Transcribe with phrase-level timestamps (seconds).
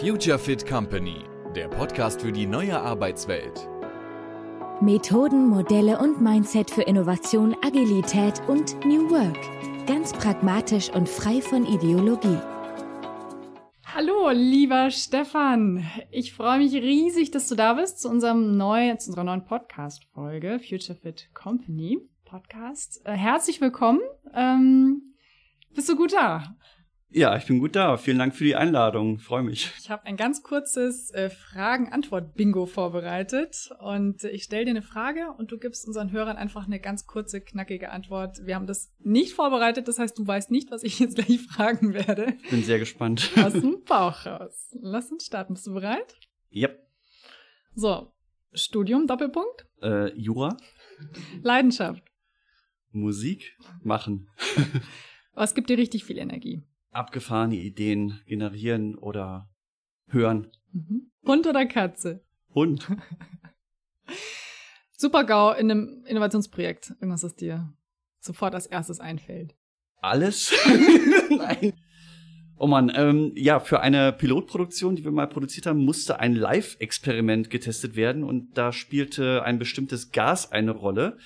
[0.00, 1.24] Future Fit Company,
[1.56, 3.68] der Podcast für die neue Arbeitswelt.
[4.80, 9.86] Methoden, Modelle und Mindset für Innovation, Agilität und New Work.
[9.86, 12.38] Ganz pragmatisch und frei von Ideologie.
[13.86, 15.84] Hallo, lieber Stefan.
[16.12, 20.60] Ich freue mich riesig, dass du da bist zu, unserem neuen, zu unserer neuen Podcast-Folge
[20.60, 23.00] Future Fit Company Podcast.
[23.04, 24.00] Äh, herzlich willkommen.
[24.34, 25.14] Ähm,
[25.74, 26.54] bist du gut da?
[27.10, 27.96] Ja, ich bin gut da.
[27.96, 29.18] Vielen Dank für die Einladung.
[29.18, 29.72] Freue mich.
[29.78, 35.50] Ich habe ein ganz kurzes äh, Fragen-Antwort-Bingo vorbereitet und ich stelle dir eine Frage und
[35.50, 38.44] du gibst unseren Hörern einfach eine ganz kurze, knackige Antwort.
[38.44, 41.94] Wir haben das nicht vorbereitet, das heißt, du weißt nicht, was ich jetzt gleich fragen
[41.94, 42.34] werde.
[42.42, 43.30] Ich bin sehr gespannt.
[43.42, 44.76] Aus dem Bauch raus.
[44.78, 45.54] Lass uns starten.
[45.54, 46.14] Bist du bereit?
[46.52, 46.78] Yep.
[47.74, 48.12] So,
[48.52, 49.66] Studium, Doppelpunkt?
[49.80, 50.58] Äh, Jura.
[51.42, 52.02] Leidenschaft.
[52.90, 54.28] Musik machen.
[55.32, 56.64] Was gibt dir richtig viel Energie?
[56.90, 59.48] Abgefahrene Ideen generieren oder
[60.08, 60.50] hören.
[60.72, 61.10] Mhm.
[61.26, 62.24] Hund oder Katze?
[62.54, 62.88] Hund.
[64.92, 66.90] Super-GAU in einem Innovationsprojekt.
[67.00, 67.72] Irgendwas, was dir
[68.20, 69.54] sofort als erstes einfällt.
[70.00, 70.52] Alles?
[71.30, 71.74] Nein.
[72.56, 77.50] Oh man, ähm, ja, für eine Pilotproduktion, die wir mal produziert haben, musste ein Live-Experiment
[77.50, 81.18] getestet werden und da spielte ein bestimmtes Gas eine Rolle.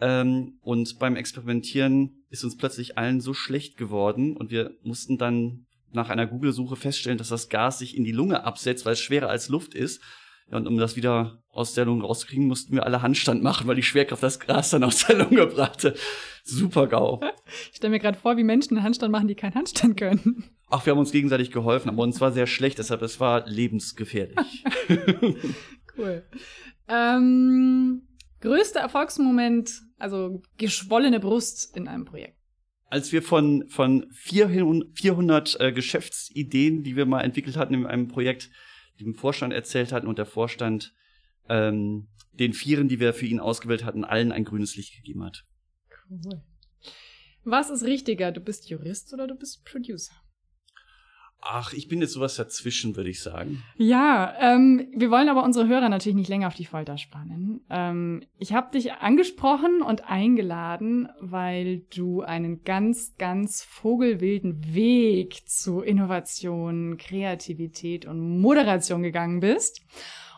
[0.00, 5.66] Ähm, und beim Experimentieren ist uns plötzlich allen so schlecht geworden und wir mussten dann
[5.92, 9.28] nach einer Google-Suche feststellen, dass das Gas sich in die Lunge absetzt, weil es schwerer
[9.28, 10.02] als Luft ist.
[10.50, 13.76] Ja, und um das wieder aus der Lunge rauszukriegen, mussten wir alle Handstand machen, weil
[13.76, 15.94] die Schwerkraft das Gas dann aus der Lunge brachte.
[16.42, 17.20] Super GAU.
[17.70, 20.44] Ich stelle mir gerade vor, wie Menschen einen Handstand machen, die keinen Handstand können.
[20.68, 24.64] Ach, wir haben uns gegenseitig geholfen, aber uns war sehr schlecht, deshalb es war lebensgefährlich.
[25.96, 26.24] cool.
[26.88, 28.02] Ähm,
[28.40, 29.70] größter Erfolgsmoment,
[30.04, 32.38] also geschwollene Brust in einem Projekt?
[32.90, 38.50] Als wir von, von 400 äh, Geschäftsideen, die wir mal entwickelt hatten in einem Projekt,
[39.00, 40.92] dem Vorstand erzählt hatten und der Vorstand
[41.48, 45.44] ähm, den Vieren, die wir für ihn ausgewählt hatten, allen ein grünes Licht gegeben hat.
[46.10, 46.42] Cool.
[47.44, 48.30] Was ist richtiger?
[48.30, 50.14] Du bist Jurist oder du bist Producer?
[51.46, 53.62] Ach, ich bin jetzt sowas dazwischen, würde ich sagen.
[53.76, 57.60] Ja, ähm, wir wollen aber unsere Hörer natürlich nicht länger auf die Folter spannen.
[57.68, 65.82] Ähm, ich habe dich angesprochen und eingeladen, weil du einen ganz, ganz vogelwilden Weg zu
[65.82, 69.82] Innovation, Kreativität und Moderation gegangen bist.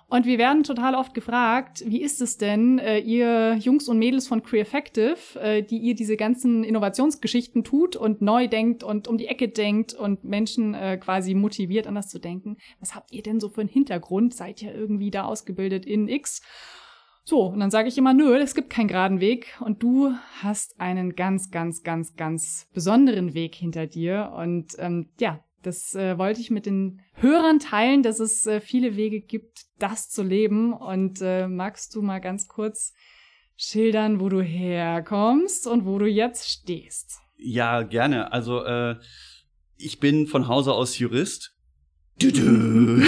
[0.09, 4.29] Und wir werden total oft gefragt, wie ist es denn, äh, ihr Jungs und Mädels
[4.29, 9.27] von Creaffective, äh, die ihr diese ganzen Innovationsgeschichten tut und neu denkt und um die
[9.27, 12.57] Ecke denkt und Menschen äh, quasi motiviert, anders zu denken.
[12.79, 14.33] Was habt ihr denn so für einen Hintergrund?
[14.33, 16.41] Seid ihr irgendwie da ausgebildet in X?
[17.25, 20.79] So, und dann sage ich immer, nö, es gibt keinen geraden Weg und du hast
[20.79, 24.33] einen ganz, ganz, ganz, ganz besonderen Weg hinter dir.
[24.37, 28.95] Und ähm, ja, das äh, wollte ich mit den Hörern teilen, dass es äh, viele
[28.95, 30.73] Wege gibt, das zu leben.
[30.73, 32.93] Und äh, magst du mal ganz kurz
[33.57, 37.21] schildern, wo du herkommst und wo du jetzt stehst?
[37.39, 38.33] Ja, gerne.
[38.33, 38.97] Also äh,
[39.77, 41.57] ich bin von Hause aus Jurist
[42.19, 43.07] Du -du.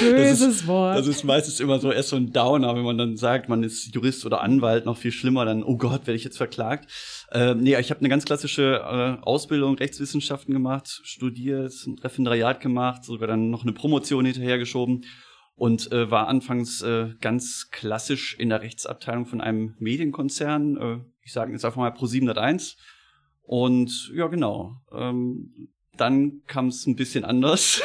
[0.00, 0.98] Böses das ist, Wort.
[0.98, 3.94] Das ist meistens immer so erst so ein Downer, wenn man dann sagt, man ist
[3.94, 6.90] Jurist oder Anwalt, noch viel schlimmer, dann, oh Gott, werde ich jetzt verklagt.
[7.30, 13.04] Ähm, nee, ich habe eine ganz klassische äh, Ausbildung, Rechtswissenschaften gemacht, studiert, ein Referendariat gemacht,
[13.04, 15.04] sogar dann noch eine Promotion hinterhergeschoben
[15.56, 21.32] und äh, war anfangs äh, ganz klassisch in der Rechtsabteilung von einem Medienkonzern, äh, ich
[21.32, 22.76] sage jetzt einfach mal Pro 701.
[23.42, 24.76] Und ja, genau.
[24.92, 27.82] Ähm, dann kam es ein bisschen anders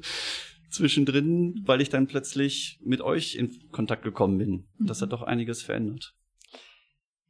[0.70, 4.68] zwischendrin, weil ich dann plötzlich mit euch in Kontakt gekommen bin.
[4.78, 5.10] Das hat mhm.
[5.10, 6.14] doch einiges verändert.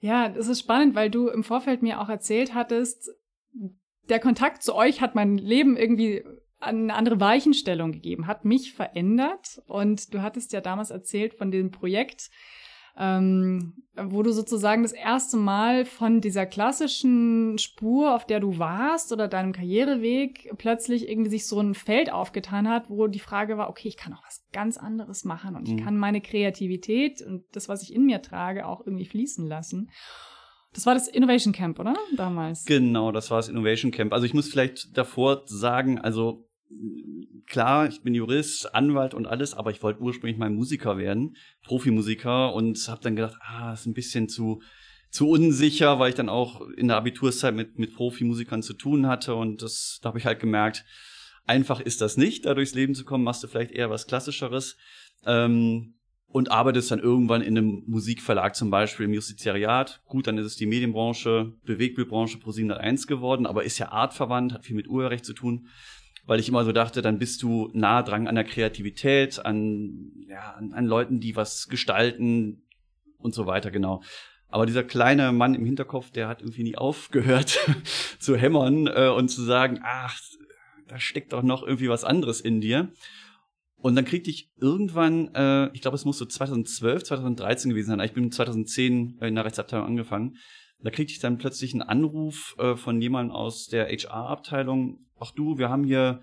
[0.01, 3.09] Ja, das ist spannend, weil du im Vorfeld mir auch erzählt hattest,
[4.09, 6.25] der Kontakt zu euch hat mein Leben irgendwie
[6.63, 9.61] eine andere Weichenstellung gegeben, hat mich verändert.
[9.67, 12.31] Und du hattest ja damals erzählt von dem Projekt,
[12.97, 19.13] ähm, wo du sozusagen das erste Mal von dieser klassischen Spur, auf der du warst
[19.13, 23.71] oder deinem Karriereweg plötzlich irgendwie sich so ein Feld aufgetan hat, wo die Frage war,
[23.71, 25.79] okay, ich kann auch was ganz anderes machen und mhm.
[25.79, 29.91] ich kann meine Kreativität und das, was ich in mir trage, auch irgendwie fließen lassen.
[30.75, 31.95] Das war das Innovation Camp, oder?
[32.17, 32.65] Damals.
[32.65, 34.13] Genau, das war das Innovation Camp.
[34.13, 36.49] Also ich muss vielleicht davor sagen, also
[37.47, 42.55] klar, ich bin Jurist, Anwalt und alles, aber ich wollte ursprünglich mal Musiker werden, Profimusiker
[42.55, 44.63] und habe dann gedacht, ah, ist ein bisschen zu
[45.11, 49.35] zu unsicher, weil ich dann auch in der Abiturszeit mit mit Profimusikern zu tun hatte
[49.35, 50.85] und das da habe ich halt gemerkt,
[51.45, 54.77] einfach ist das nicht, da durchs Leben zu kommen, machst du vielleicht eher was klassischeres.
[55.25, 55.95] Ähm,
[56.33, 60.01] und arbeitest dann irgendwann in einem Musikverlag zum Beispiel im Justiziariat.
[60.07, 64.65] Gut, dann ist es die Medienbranche, Bewegtbildbranche Pro 701 geworden, aber ist ja artverwandt, hat
[64.65, 65.69] viel mit Urheberrecht zu tun.
[66.25, 70.53] Weil ich immer so dachte, dann bist du nah dran an der Kreativität, an, ja,
[70.53, 72.63] an, an Leuten, die was gestalten
[73.19, 74.03] und so weiter, genau.
[74.49, 77.59] Aber dieser kleine Mann im Hinterkopf, der hat irgendwie nie aufgehört
[78.19, 80.21] zu hämmern äh, und zu sagen, ach,
[80.89, 82.93] da steckt doch noch irgendwie was anderes in dir.
[83.77, 88.01] Und dann kriegte ich irgendwann, äh, ich glaube, es muss so 2012, 2013 gewesen sein.
[88.01, 90.37] Ich bin 2010 in der Rechtsabteilung angefangen.
[90.83, 94.99] Da kriegte ich dann plötzlich einen Anruf äh, von jemandem aus der HR-Abteilung.
[95.19, 96.21] Ach du, wir haben hier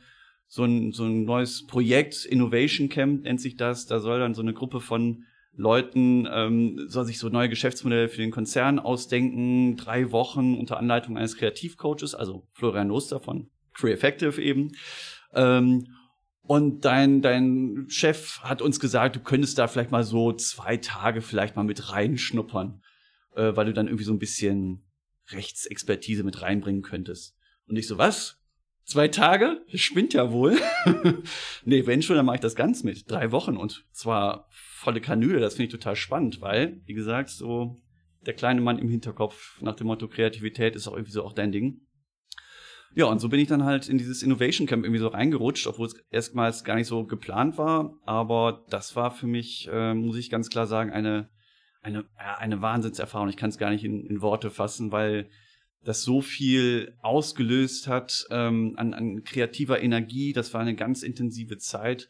[0.47, 3.85] so ein, so ein neues Projekt, Innovation Camp nennt sich das.
[3.85, 5.23] Da soll dann so eine Gruppe von
[5.53, 9.75] Leuten, ähm, soll sich so neue Geschäftsmodelle für den Konzern ausdenken.
[9.75, 14.71] Drei Wochen unter Anleitung eines Kreativcoaches, also Florian Oster von Free Effective eben.
[15.33, 15.87] Ähm,
[16.41, 21.21] und dein, dein Chef hat uns gesagt, du könntest da vielleicht mal so zwei Tage
[21.21, 22.81] vielleicht mal mit reinschnuppern,
[23.35, 24.83] äh, weil du dann irgendwie so ein bisschen
[25.31, 27.35] Rechtsexpertise mit reinbringen könntest.
[27.67, 28.37] Und ich so, was?
[28.85, 29.63] Zwei Tage?
[29.71, 30.57] Das spinnt ja wohl.
[31.63, 33.09] nee, wenn schon, dann mache ich das ganz mit.
[33.09, 35.39] Drei Wochen und zwar volle Kanüle.
[35.39, 37.77] Das finde ich total spannend, weil, wie gesagt, so
[38.25, 41.51] der kleine Mann im Hinterkopf nach dem Motto Kreativität ist auch irgendwie so auch dein
[41.51, 41.81] Ding.
[42.95, 45.87] Ja, und so bin ich dann halt in dieses Innovation Camp irgendwie so reingerutscht, obwohl
[45.87, 47.93] es erstmals gar nicht so geplant war.
[48.03, 51.29] Aber das war für mich, äh, muss ich ganz klar sagen, eine,
[51.81, 53.29] eine, ja, eine Wahnsinnserfahrung.
[53.29, 55.29] Ich kann es gar nicht in, in Worte fassen, weil
[55.83, 60.33] das so viel ausgelöst hat ähm, an, an kreativer Energie.
[60.33, 62.09] Das war eine ganz intensive Zeit.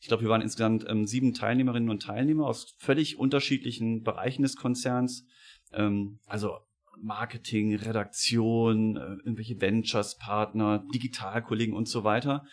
[0.00, 4.56] Ich glaube, wir waren insgesamt ähm, sieben Teilnehmerinnen und Teilnehmer aus völlig unterschiedlichen Bereichen des
[4.56, 5.26] Konzerns.
[5.72, 6.58] Ähm, also
[7.00, 12.44] Marketing, Redaktion, äh, irgendwelche Ventures-Partner, Digitalkollegen und so weiter.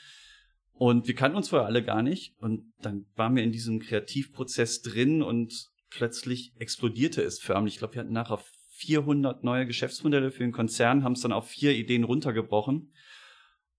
[0.74, 2.36] Und wir kannten uns vorher alle gar nicht.
[2.40, 7.76] Und dann waren wir in diesem Kreativprozess drin und plötzlich explodierte es förmlich.
[7.76, 8.40] Ich glaube, wir hatten nachher
[8.72, 12.92] 400 neue Geschäftsmodelle für den Konzern, haben es dann auf vier Ideen runtergebrochen.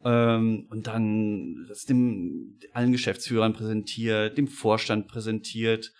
[0.04, 5.92] Ähm, und dann das dem allen Geschäftsführern präsentiert, dem Vorstand präsentiert,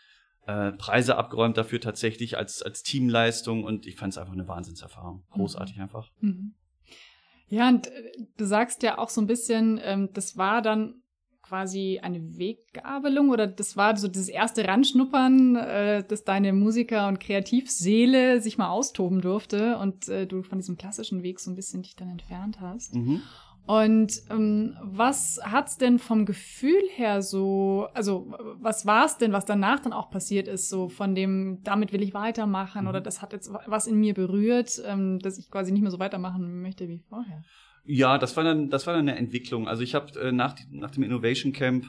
[0.47, 5.25] äh, Preise abgeräumt dafür tatsächlich als, als Teamleistung und ich fand es einfach eine Wahnsinnserfahrung.
[5.31, 5.83] Großartig mhm.
[5.83, 6.11] einfach.
[6.21, 6.55] Mhm.
[7.49, 11.02] Ja, und äh, du sagst ja auch so ein bisschen, ähm, das war dann
[11.43, 17.21] quasi eine Weggabelung oder das war so das erste Ranschnuppern, äh, dass deine Musiker- und
[17.21, 21.83] Kreativseele sich mal austoben durfte und äh, du von diesem klassischen Weg so ein bisschen
[21.83, 22.95] dich dann entfernt hast.
[22.95, 23.23] Mhm.
[23.65, 29.79] Und ähm, was hat's denn vom Gefühl her so, also was war's denn, was danach
[29.79, 32.89] dann auch passiert ist, so von dem, damit will ich weitermachen mhm.
[32.89, 36.01] oder das hat jetzt was in mir berührt, ähm, dass ich quasi nicht mehr so
[36.01, 37.45] weitermachen möchte wie vorher?
[37.85, 39.67] Ja, das war dann, das war dann eine Entwicklung.
[39.69, 41.87] Also ich habe äh, nach, nach dem Innovation Camp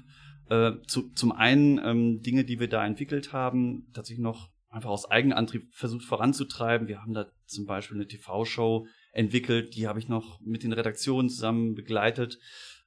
[0.50, 5.10] äh, zu, zum einen ähm, Dinge, die wir da entwickelt haben, tatsächlich noch einfach aus
[5.10, 6.88] Eigenantrieb versucht voranzutreiben.
[6.88, 11.30] Wir haben da zum Beispiel eine TV-Show entwickelt, die habe ich noch mit den Redaktionen
[11.30, 12.40] zusammen begleitet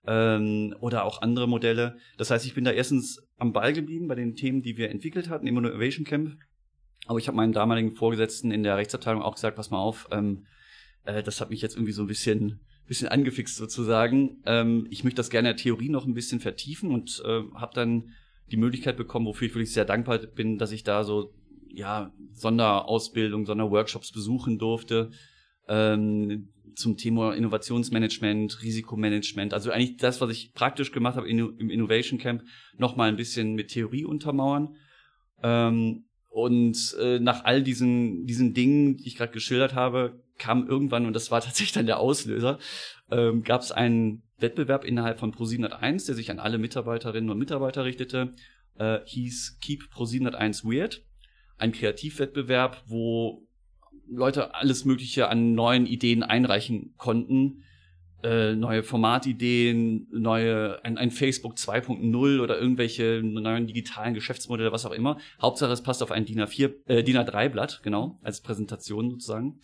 [0.06, 1.98] ähm, oder auch andere Modelle.
[2.18, 5.28] Das heißt, ich bin da erstens am Ball geblieben bei den Themen, die wir entwickelt
[5.28, 6.36] hatten im Innovation Camp.
[7.06, 10.44] Aber ich habe meinen damaligen Vorgesetzten in der Rechtsabteilung auch gesagt, pass mal auf, ähm,
[11.04, 14.42] äh, das hat mich jetzt irgendwie so ein bisschen bisschen angefixt sozusagen.
[14.46, 17.74] Ähm, ich möchte das gerne in der Theorie noch ein bisschen vertiefen und äh, habe
[17.74, 18.12] dann
[18.50, 21.32] die Möglichkeit bekommen, wofür ich wirklich sehr dankbar bin, dass ich da so
[21.68, 25.10] ja Sonderausbildung, Sonderworkshops besuchen durfte,
[25.68, 29.54] ähm, zum Thema Innovationsmanagement, Risikomanagement.
[29.54, 32.42] Also eigentlich das, was ich praktisch gemacht habe im Innovation Camp,
[32.76, 34.76] noch mal ein bisschen mit Theorie untermauern.
[35.42, 36.05] Ähm,
[36.36, 41.14] und äh, nach all diesen, diesen Dingen, die ich gerade geschildert habe, kam irgendwann, und
[41.14, 42.58] das war tatsächlich dann der Auslöser,
[43.10, 47.86] ähm, gab es einen Wettbewerb innerhalb von Pro701, der sich an alle Mitarbeiterinnen und Mitarbeiter
[47.86, 48.34] richtete,
[48.74, 51.06] äh, hieß Keep Pro701 Weird.
[51.56, 53.48] Ein Kreativwettbewerb, wo
[54.06, 57.62] Leute alles Mögliche an neuen Ideen einreichen konnten.
[58.22, 64.92] Äh, neue Formatideen, neue, ein, ein Facebook 2.0 oder irgendwelche neuen digitalen Geschäftsmodelle, was auch
[64.92, 65.18] immer.
[65.40, 69.60] Hauptsache, es passt auf ein DIN A4, äh, DIN A3-Blatt, genau, als Präsentation sozusagen.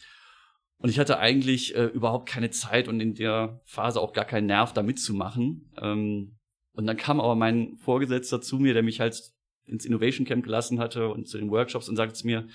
[0.77, 4.47] Und ich hatte eigentlich äh, überhaupt keine Zeit und in der Phase auch gar keinen
[4.47, 5.71] Nerv, da mitzumachen.
[5.81, 6.37] Ähm,
[6.73, 9.33] und dann kam aber mein Vorgesetzter zu mir, der mich halt
[9.65, 12.49] ins Innovation Camp gelassen hatte und zu den Workshops und sagte zu mir,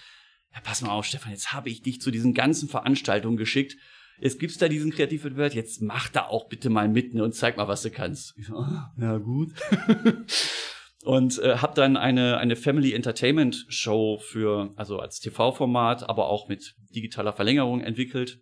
[0.53, 3.77] ja, pass mal auf, Stefan, jetzt habe ich dich zu diesen ganzen Veranstaltungen geschickt.
[4.19, 7.57] Jetzt gibt's da diesen Kreativwettbewerb, jetzt mach da auch bitte mal mit ne, und zeig
[7.57, 8.33] mal, was du kannst.
[8.37, 9.53] Ich so, ah, ja, gut.
[11.03, 16.49] und äh, habe dann eine, eine Family Entertainment Show für, also als TV-Format, aber auch
[16.49, 18.39] mit digitaler Verlängerung entwickelt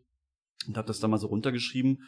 [0.67, 2.03] und habe das dann mal so runtergeschrieben.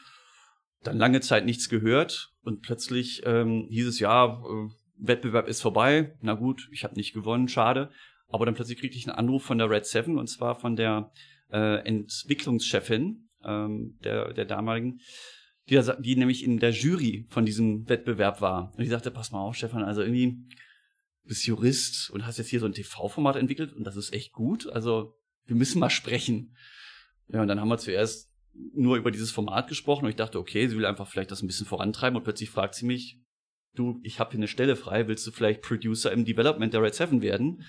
[0.83, 4.69] Dann lange Zeit nichts gehört und plötzlich ähm, hieß es, ja, äh,
[4.99, 6.15] Wettbewerb ist vorbei.
[6.21, 7.91] Na gut, ich habe nicht gewonnen, schade.
[8.29, 11.11] Aber dann plötzlich kriegte ich einen Anruf von der Red Seven und zwar von der
[11.51, 14.99] äh, Entwicklungschefin ähm, der, der damaligen.
[15.69, 18.71] die, die nämlich in der Jury von diesem Wettbewerb war.
[18.73, 20.37] Und die sagte, pass mal auf, Stefan, also irgendwie
[21.23, 24.67] bist Jurist und hast jetzt hier so ein TV-Format entwickelt und das ist echt gut.
[24.67, 26.55] Also wir müssen mal sprechen.
[27.27, 28.31] Ja, und dann haben wir zuerst
[28.73, 31.47] nur über dieses Format gesprochen und ich dachte, okay, sie will einfach vielleicht das ein
[31.47, 33.19] bisschen vorantreiben und plötzlich fragt sie mich,
[33.75, 36.95] du, ich habe hier eine Stelle frei, willst du vielleicht Producer im Development der Red
[36.95, 37.63] Seven werden?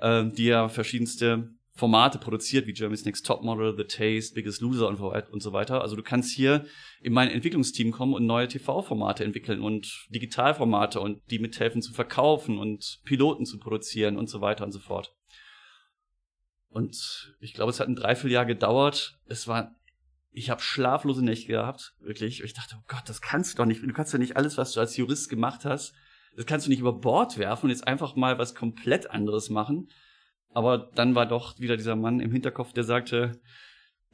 [0.00, 5.42] Ähm, die ja verschiedenste Formate produziert, wie Germany's Next Topmodel, The Taste, Biggest Loser und
[5.42, 5.82] so weiter.
[5.82, 6.64] Also du kannst hier
[7.02, 12.58] in mein Entwicklungsteam kommen und neue TV-Formate entwickeln und Digitalformate und die mithelfen zu verkaufen
[12.58, 15.14] und Piloten zu produzieren und so weiter und so fort.
[16.68, 19.18] Und ich glaube, es hat ein Dreivierteljahr gedauert.
[19.26, 19.76] Es war,
[20.30, 22.42] ich habe schlaflose Nächte gehabt, wirklich.
[22.42, 23.82] Ich dachte, oh Gott, das kannst du doch nicht.
[23.82, 25.94] Du kannst ja nicht alles, was du als Jurist gemacht hast,
[26.36, 29.88] das kannst du nicht über Bord werfen und jetzt einfach mal was komplett anderes machen.
[30.56, 33.38] Aber dann war doch wieder dieser Mann im Hinterkopf, der sagte,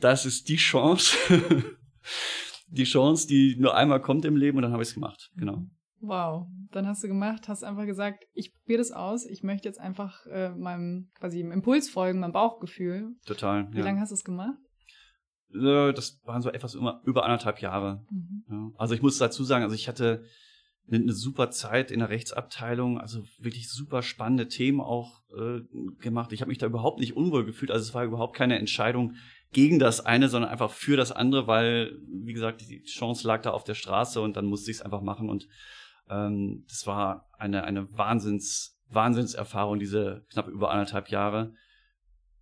[0.01, 1.17] das ist die Chance.
[2.67, 5.31] die Chance, die nur einmal kommt im Leben und dann habe ich es gemacht.
[5.37, 5.63] Genau.
[6.01, 9.79] Wow, dann hast du gemacht, hast einfach gesagt, ich probiere das aus, ich möchte jetzt
[9.79, 13.15] einfach äh, meinem quasi im Impuls folgen, meinem Bauchgefühl.
[13.25, 13.73] Total.
[13.73, 13.85] Wie ja.
[13.85, 14.59] lange hast du es gemacht?
[15.55, 18.05] Äh, das waren so etwas über, über anderthalb Jahre.
[18.11, 18.45] Mhm.
[18.51, 18.71] Ja.
[18.79, 20.25] Also ich muss dazu sagen, also ich hatte
[20.91, 25.61] eine, super Zeit in der Rechtsabteilung, also wirklich super spannende Themen auch äh,
[26.01, 26.33] gemacht.
[26.33, 29.15] Ich habe mich da überhaupt nicht unwohl gefühlt, also es war überhaupt keine Entscheidung
[29.53, 33.51] gegen das eine, sondern einfach für das andere, weil, wie gesagt, die Chance lag da
[33.51, 35.49] auf der Straße und dann musste ich es einfach machen und
[36.09, 41.55] ähm, das war eine, eine Wahnsinns, Wahnsinnserfahrung, diese knapp über anderthalb Jahre.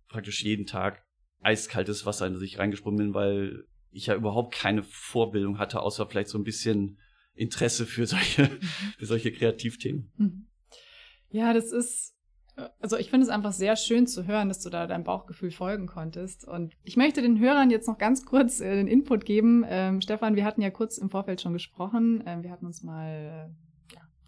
[0.09, 1.05] Praktisch jeden Tag
[1.41, 6.05] eiskaltes Wasser in das ich reingesprungen bin, weil ich ja überhaupt keine Vorbildung hatte, außer
[6.07, 6.97] vielleicht so ein bisschen
[7.33, 8.59] Interesse für solche, mhm.
[8.97, 10.11] für solche Kreativthemen.
[10.17, 10.47] Mhm.
[11.29, 12.13] Ja, das ist,
[12.79, 15.87] also ich finde es einfach sehr schön zu hören, dass du da deinem Bauchgefühl folgen
[15.87, 16.45] konntest.
[16.45, 19.63] Und ich möchte den Hörern jetzt noch ganz kurz äh, den Input geben.
[19.67, 22.23] Ähm, Stefan, wir hatten ja kurz im Vorfeld schon gesprochen.
[22.25, 23.71] Ähm, wir hatten uns mal äh,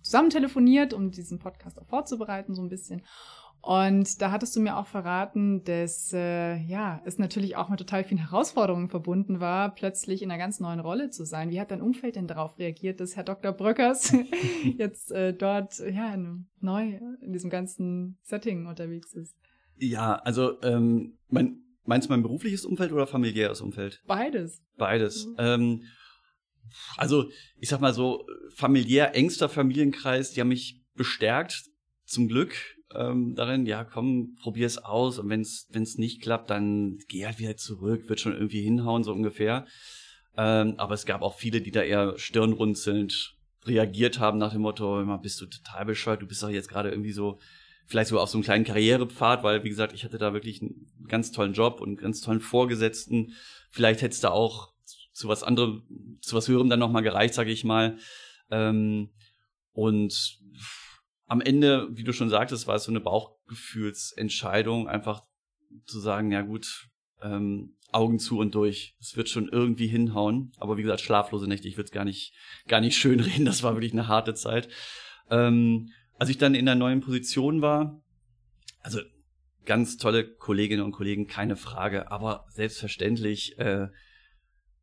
[0.04, 3.02] zusammen telefoniert, um diesen Podcast auch vorzubereiten, so ein bisschen.
[3.66, 8.04] Und da hattest du mir auch verraten, dass äh, ja es natürlich auch mit total
[8.04, 11.50] vielen Herausforderungen verbunden war, plötzlich in einer ganz neuen Rolle zu sein.
[11.50, 13.54] Wie hat dein Umfeld denn darauf reagiert, dass Herr Dr.
[13.54, 14.14] Bröckers
[14.78, 16.18] jetzt äh, dort ja
[16.60, 19.34] neu in diesem ganzen Setting unterwegs ist?
[19.78, 24.04] Ja, also ähm, mein, meinst du mein berufliches Umfeld oder familiäres Umfeld?
[24.06, 24.62] Beides.
[24.76, 25.26] Beides.
[25.26, 25.36] Mhm.
[25.38, 25.82] Ähm,
[26.98, 27.30] also
[27.62, 31.64] ich sag mal so familiär engster Familienkreis, die haben mich bestärkt
[32.04, 32.56] zum Glück
[32.96, 37.58] ähm, darin, ja, komm, probier's aus und wenn's wenn's nicht klappt, dann geh halt wieder
[37.58, 39.66] zurück, wird schon irgendwie hinhauen, so ungefähr.
[40.36, 43.36] Ähm, aber es gab auch viele, die da eher stirnrunzelnd
[43.66, 46.90] reagiert haben nach dem Motto, immer bist du total bescheuert, du bist doch jetzt gerade
[46.90, 47.40] irgendwie so,
[47.86, 50.88] vielleicht sogar auf so einem kleinen Karrierepfad, weil, wie gesagt, ich hatte da wirklich einen
[51.08, 53.34] ganz tollen Job und einen ganz tollen Vorgesetzten.
[53.70, 54.74] Vielleicht hätte es da auch
[55.12, 55.84] zu was anderem,
[56.22, 57.98] zu was Höherem dann nochmal gereicht, sage ich mal.
[58.50, 59.10] Ähm,
[59.74, 60.40] und
[61.26, 65.24] am Ende, wie du schon sagtest, war es so eine Bauchgefühlsentscheidung, einfach
[65.86, 66.90] zu sagen, ja gut,
[67.22, 68.96] ähm, Augen zu und durch.
[69.00, 70.52] Es wird schon irgendwie hinhauen.
[70.58, 72.34] Aber wie gesagt, schlaflose Nächte, ich würde es gar nicht,
[72.68, 73.46] gar nicht schön reden.
[73.46, 74.68] Das war wirklich eine harte Zeit.
[75.30, 78.02] Ähm, als ich dann in der neuen Position war,
[78.82, 79.00] also
[79.66, 83.88] ganz tolle Kolleginnen und Kollegen, keine Frage, aber selbstverständlich äh,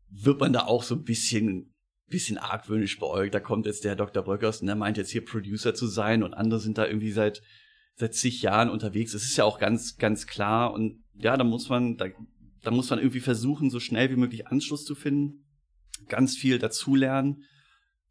[0.09, 1.75] wird man da auch so ein bisschen
[2.10, 3.34] bisschen argwöhnisch beäugt.
[3.34, 4.22] Da kommt jetzt der Dr.
[4.22, 7.42] Bröckers und der meint jetzt hier Producer zu sein und andere sind da irgendwie seit
[7.94, 9.14] seit zig Jahren unterwegs.
[9.14, 12.06] Es ist ja auch ganz ganz klar und ja, da muss man da,
[12.62, 15.46] da muss man irgendwie versuchen, so schnell wie möglich Anschluss zu finden,
[16.08, 17.44] ganz viel dazulernen,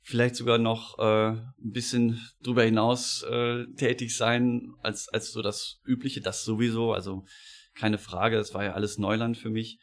[0.02, 5.82] vielleicht sogar noch äh, ein bisschen drüber hinaus äh, tätig sein als als so das
[5.86, 7.26] übliche, das sowieso, also
[7.76, 9.80] keine Frage, das war ja alles Neuland für mich.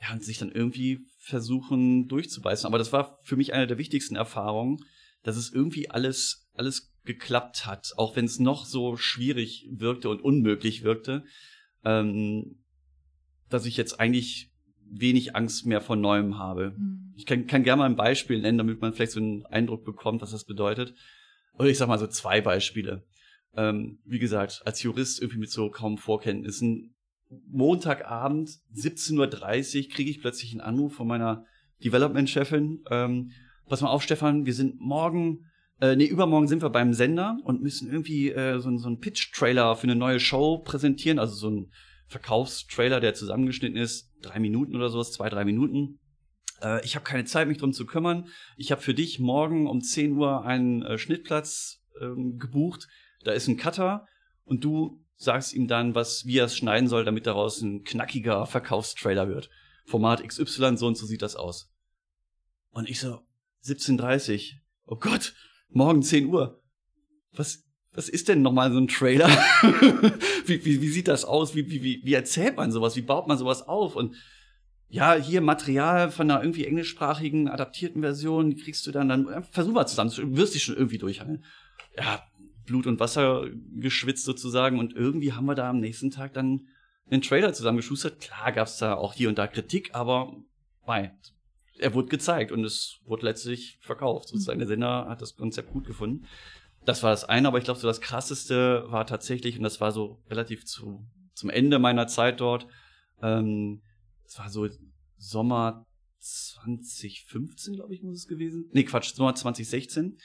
[0.00, 2.66] Ja, und sich dann irgendwie versuchen durchzubeißen.
[2.66, 4.78] Aber das war für mich eine der wichtigsten Erfahrungen,
[5.22, 10.22] dass es irgendwie alles, alles geklappt hat, auch wenn es noch so schwierig wirkte und
[10.22, 11.24] unmöglich wirkte,
[11.84, 12.64] ähm,
[13.48, 14.50] dass ich jetzt eigentlich
[14.86, 16.74] wenig Angst mehr vor Neuem habe.
[16.76, 17.14] Mhm.
[17.16, 20.22] Ich kann, kann gerne mal ein Beispiel nennen, damit man vielleicht so einen Eindruck bekommt,
[20.22, 20.94] was das bedeutet.
[21.58, 23.04] Oder ich sag mal so zwei Beispiele.
[23.56, 26.93] Ähm, wie gesagt, als Jurist irgendwie mit so kaum Vorkenntnissen
[27.48, 29.18] Montagabend, 17.30
[29.84, 31.44] Uhr, kriege ich plötzlich einen Anruf von meiner
[31.84, 32.84] Development-Chefin.
[32.90, 33.30] Ähm,
[33.68, 35.46] pass mal auf, Stefan, wir sind morgen,
[35.80, 39.76] äh, nee, übermorgen sind wir beim Sender und müssen irgendwie äh, so, so einen Pitch-Trailer
[39.76, 41.70] für eine neue Show präsentieren, also so ein
[42.06, 45.98] Verkaufstrailer, der zusammengeschnitten ist, drei Minuten oder sowas, zwei, drei Minuten.
[46.62, 48.28] Äh, ich habe keine Zeit, mich drum zu kümmern.
[48.56, 52.88] Ich habe für dich morgen um 10 Uhr einen äh, Schnittplatz ähm, gebucht.
[53.24, 54.06] Da ist ein Cutter
[54.44, 58.46] und du sagst ihm dann, was, wie er es schneiden soll, damit daraus ein knackiger
[58.46, 59.50] Verkaufstrailer wird.
[59.86, 61.70] Format XY, so und so sieht das aus.
[62.70, 63.20] Und ich so,
[63.64, 64.54] 17.30
[64.86, 65.34] oh Gott,
[65.68, 66.62] morgen 10 Uhr.
[67.32, 69.28] Was, was ist denn nochmal so ein Trailer?
[70.46, 71.54] wie, wie, wie sieht das aus?
[71.54, 72.96] Wie, wie, wie, erzählt man sowas?
[72.96, 73.96] Wie baut man sowas auf?
[73.96, 74.16] Und
[74.88, 79.86] ja, hier Material von einer irgendwie englischsprachigen, adaptierten Version, kriegst du dann, dann versuch mal
[79.86, 81.44] zusammen, du wirst dich schon irgendwie durchhangeln.
[81.96, 82.22] Ja,
[82.64, 86.68] Blut und Wasser geschwitzt sozusagen und irgendwie haben wir da am nächsten Tag dann
[87.10, 88.20] einen Trailer zusammengeschustert.
[88.20, 90.34] Klar gab's da auch hier und da Kritik, aber
[90.86, 91.12] mei,
[91.78, 94.28] er wurde gezeigt und es wurde letztlich verkauft.
[94.28, 96.26] Sozusagen der Sender hat das Konzept gut gefunden.
[96.84, 99.92] Das war das eine, aber ich glaube, so das krasseste war tatsächlich, und das war
[99.92, 102.66] so relativ zu, zum Ende meiner Zeit dort,
[103.22, 103.82] ähm,
[104.24, 104.68] es war so
[105.16, 105.86] Sommer
[106.18, 108.68] 2015, glaube ich, muss es gewesen.
[108.72, 110.18] Nee, Quatsch, Sommer 2016.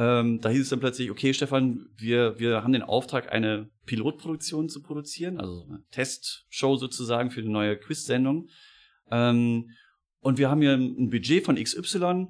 [0.00, 4.70] Ähm, da hieß es dann plötzlich, okay, Stefan, wir, wir haben den Auftrag, eine Pilotproduktion
[4.70, 8.48] zu produzieren, also eine Testshow sozusagen für die neue Quiz-Sendung.
[9.10, 9.72] Ähm,
[10.20, 12.28] und wir haben hier ein Budget von XY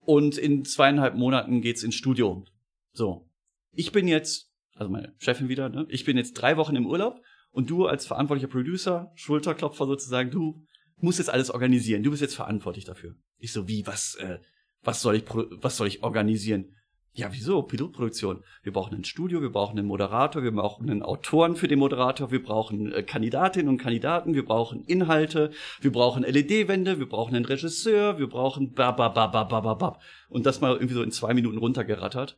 [0.00, 2.44] und in zweieinhalb Monaten geht's ins Studio.
[2.92, 3.30] So.
[3.72, 5.86] Ich bin jetzt, also meine Chefin wieder, ne?
[5.88, 7.18] Ich bin jetzt drei Wochen im Urlaub
[7.50, 12.02] und du als verantwortlicher Producer, Schulterklopfer sozusagen, du musst jetzt alles organisieren.
[12.02, 13.14] Du bist jetzt verantwortlich dafür.
[13.38, 14.38] Ich so, wie, was, äh,
[14.82, 16.74] was soll ich, was soll ich organisieren?
[17.18, 17.62] Ja, wieso?
[17.62, 18.44] Pilotproduktion.
[18.62, 22.30] Wir brauchen ein Studio, wir brauchen einen Moderator, wir brauchen einen Autoren für den Moderator,
[22.30, 27.44] wir brauchen äh, Kandidatinnen und Kandidaten, wir brauchen Inhalte, wir brauchen LED-Wände, wir brauchen einen
[27.44, 30.00] Regisseur, wir brauchen babababababab.
[30.28, 32.36] Und das mal irgendwie so in zwei Minuten runtergerattert.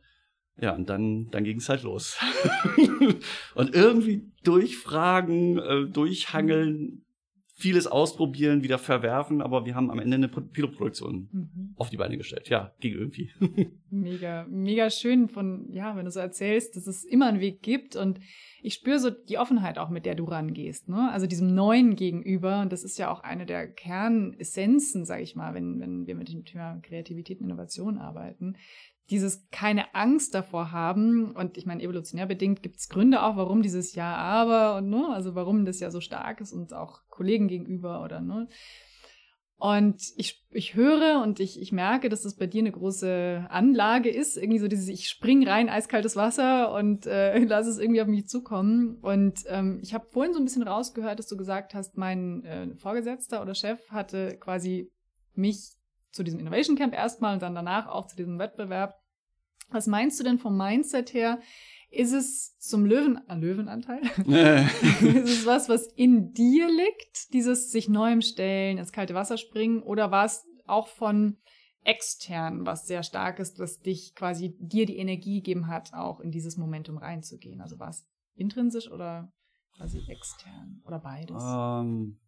[0.59, 2.17] Ja, und dann, dann ging es halt los.
[3.53, 7.05] und irgendwie durchfragen, äh, durchhangeln,
[7.61, 11.73] vieles ausprobieren, wieder verwerfen, aber wir haben am Ende eine Pilotproduktion mhm.
[11.75, 12.49] auf die Beine gestellt.
[12.49, 13.31] Ja, ging irgendwie.
[13.91, 17.95] mega, mega schön von, ja, wenn du so erzählst, dass es immer einen Weg gibt
[17.95, 18.19] und
[18.63, 21.11] ich spüre so die Offenheit auch, mit der du rangehst, ne?
[21.11, 25.53] Also diesem Neuen gegenüber und das ist ja auch eine der Kernessenzen, sage ich mal,
[25.53, 28.55] wenn, wenn wir mit dem Thema Kreativität und Innovation arbeiten,
[29.11, 31.31] dieses keine Angst davor haben.
[31.31, 35.09] Und ich meine, evolutionär bedingt gibt es Gründe auch, warum dieses Ja, aber und ne,
[35.13, 38.47] also warum das ja so stark ist und auch Kollegen gegenüber oder ne.
[39.57, 44.09] Und ich, ich höre und ich, ich merke, dass das bei dir eine große Anlage
[44.09, 44.35] ist.
[44.35, 48.27] Irgendwie so dieses, ich spring rein, eiskaltes Wasser und äh, lass es irgendwie auf mich
[48.27, 48.95] zukommen.
[49.01, 52.75] Und ähm, ich habe vorhin so ein bisschen rausgehört, dass du gesagt hast, mein äh,
[52.77, 54.89] Vorgesetzter oder Chef hatte quasi
[55.35, 55.73] mich
[56.11, 59.00] zu diesem Innovation Camp erstmal und dann danach auch zu diesem Wettbewerb.
[59.71, 61.39] Was meinst du denn vom Mindset her?
[61.89, 64.01] Ist es zum Löwen, äh, Löwenanteil?
[65.01, 69.81] ist es was, was in dir liegt, dieses sich neuem stellen, ins kalte Wasser springen?
[69.81, 71.37] Oder war es auch von
[71.83, 76.31] extern was sehr stark ist, was dich quasi dir die Energie gegeben hat, auch in
[76.31, 77.61] dieses Momentum reinzugehen?
[77.61, 79.33] Also war es intrinsisch oder
[79.75, 81.43] quasi extern oder beides?
[81.43, 82.19] Um, ähm,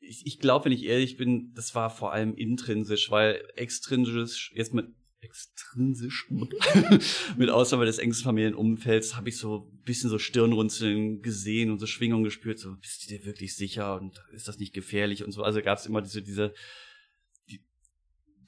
[0.00, 4.74] ich, ich glaube, wenn ich ehrlich bin, das war vor allem intrinsisch, weil extrinsisch, jetzt
[4.74, 6.28] mit extrinsisch,
[7.36, 11.86] mit Ausnahme des engsten Familienumfelds, habe ich so ein bisschen so Stirnrunzeln gesehen und so
[11.86, 15.42] Schwingungen gespürt, so, bist du dir wirklich sicher und ist das nicht gefährlich und so.
[15.42, 16.52] Also gab es immer diese, diese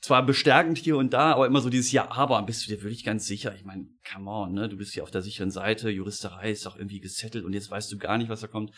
[0.05, 3.05] zwar bestärkend hier und da, aber immer so dieses Ja, aber bist du dir wirklich
[3.05, 3.55] ganz sicher?
[3.55, 4.69] Ich meine, come on, ne?
[4.69, 7.91] Du bist hier auf der sicheren Seite, Juristerei ist auch irgendwie gesettelt und jetzt weißt
[7.91, 8.73] du gar nicht, was da kommt.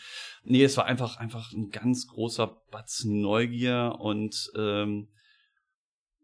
[0.45, 5.09] Nee, es war einfach, einfach ein ganz großer Batzen Neugier und ähm,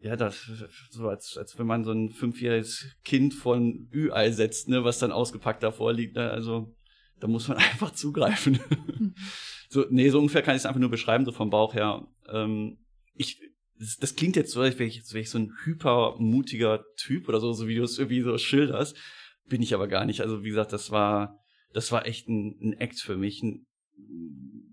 [0.03, 0.51] ja, das
[0.89, 5.13] so als, als wenn man so ein fünfjähriges Kind von Ü-Ei setzt, ne, was dann
[5.13, 6.17] ausgepackt davor liegt.
[6.17, 6.29] Ne?
[6.29, 6.75] Also
[7.19, 8.59] da muss man einfach zugreifen.
[8.99, 9.15] Mhm.
[9.69, 12.05] so, nee, so ungefähr kann ich es einfach nur beschreiben, so vom Bauch her.
[12.27, 12.79] Ähm,
[13.15, 13.39] ich
[13.79, 17.29] das, das klingt jetzt so, als wäre ich, als wär ich so ein hypermutiger Typ
[17.29, 18.97] oder so, so wie du es irgendwie so schilderst.
[19.47, 20.19] Bin ich aber gar nicht.
[20.19, 21.39] Also wie gesagt, das war,
[21.71, 23.41] das war echt ein, ein Act für mich.
[23.41, 23.67] Ein,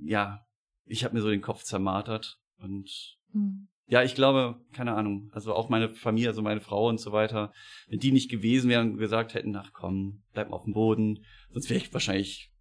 [0.03, 0.45] ja,
[0.87, 2.91] ich habe mir so den Kopf zermartert und
[3.33, 3.69] mhm.
[3.91, 7.53] Ja, ich glaube, keine Ahnung, also auch meine Familie, also meine Frau und so weiter,
[7.89, 11.25] wenn die nicht gewesen wären und gesagt hätten, ach komm, bleib mal auf dem Boden,
[11.53, 12.53] sonst wäre ich wahrscheinlich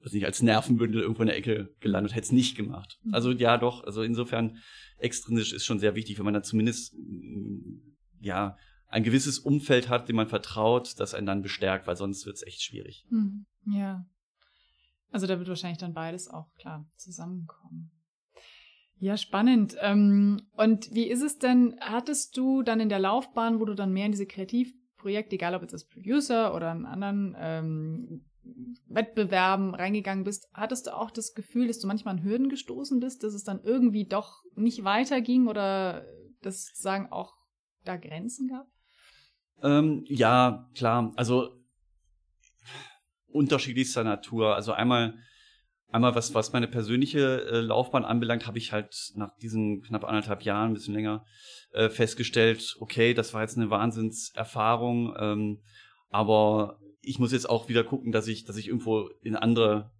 [0.00, 3.00] was nicht als Nervenbündel irgendwo in der Ecke gelandet, hätte es nicht gemacht.
[3.02, 3.14] Mhm.
[3.14, 4.58] Also ja, doch, also insofern
[4.98, 6.94] extrinsisch ist schon sehr wichtig, wenn man dann zumindest
[8.20, 12.36] ja ein gewisses Umfeld hat, dem man vertraut, das einen dann bestärkt, weil sonst wird
[12.36, 13.04] es echt schwierig.
[13.08, 14.06] Hm, ja.
[15.10, 17.90] Also da wird wahrscheinlich dann beides auch klar zusammenkommen.
[19.00, 19.76] Ja, spannend.
[19.80, 23.92] Ähm, und wie ist es denn, hattest du dann in der Laufbahn, wo du dann
[23.92, 28.24] mehr in diese Kreativprojekte, egal ob jetzt als Producer oder einen anderen ähm,
[28.86, 33.22] Wettbewerben reingegangen bist, hattest du auch das Gefühl, dass du manchmal an Hürden gestoßen bist,
[33.22, 36.04] dass es dann irgendwie doch nicht weiterging oder
[36.42, 37.34] dass sozusagen auch
[37.84, 38.66] da Grenzen gab?
[39.62, 41.12] Ähm, ja, klar.
[41.16, 41.54] Also
[43.28, 44.54] unterschiedlichster Natur.
[44.54, 45.18] Also einmal
[45.90, 50.42] einmal was, was meine persönliche äh, Laufbahn anbelangt, habe ich halt nach diesen knapp anderthalb
[50.42, 51.24] Jahren, ein bisschen länger,
[51.72, 55.62] äh, festgestellt, okay, das war jetzt eine Wahnsinnserfahrung, ähm,
[56.10, 59.90] aber ich muss jetzt auch wieder gucken, dass ich, dass ich irgendwo in andere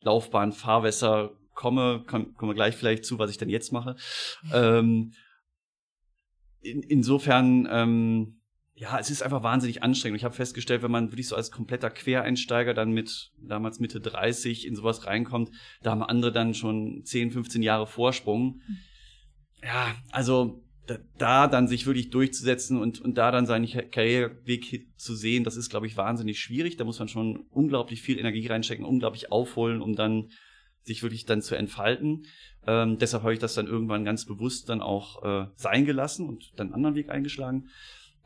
[0.00, 3.96] Laufbahn, Fahrwässer komme, kommen wir gleich vielleicht zu, was ich denn jetzt mache.
[4.52, 5.12] Ähm,
[6.60, 8.35] in, insofern, ähm,
[8.78, 10.18] ja, es ist einfach wahnsinnig anstrengend.
[10.18, 14.66] Ich habe festgestellt, wenn man wirklich so als kompletter Quereinsteiger dann mit damals Mitte 30
[14.66, 15.50] in sowas reinkommt,
[15.82, 18.60] da haben andere dann schon 10, 15 Jahre Vorsprung.
[19.64, 25.14] Ja, also da, da dann sich wirklich durchzusetzen und, und da dann seinen Karriereweg zu
[25.16, 26.76] sehen, das ist, glaube ich, wahnsinnig schwierig.
[26.76, 30.28] Da muss man schon unglaublich viel Energie reinstecken, unglaublich aufholen, um dann
[30.82, 32.26] sich wirklich dann zu entfalten.
[32.66, 36.52] Ähm, deshalb habe ich das dann irgendwann ganz bewusst dann auch äh, sein gelassen und
[36.56, 37.70] dann einen anderen Weg eingeschlagen.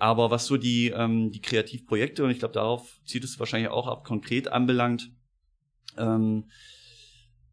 [0.00, 3.86] Aber was so die, ähm, die Kreativprojekte, und ich glaube, darauf zieht es wahrscheinlich auch
[3.86, 5.10] ab, konkret anbelangt,
[5.98, 6.46] ähm,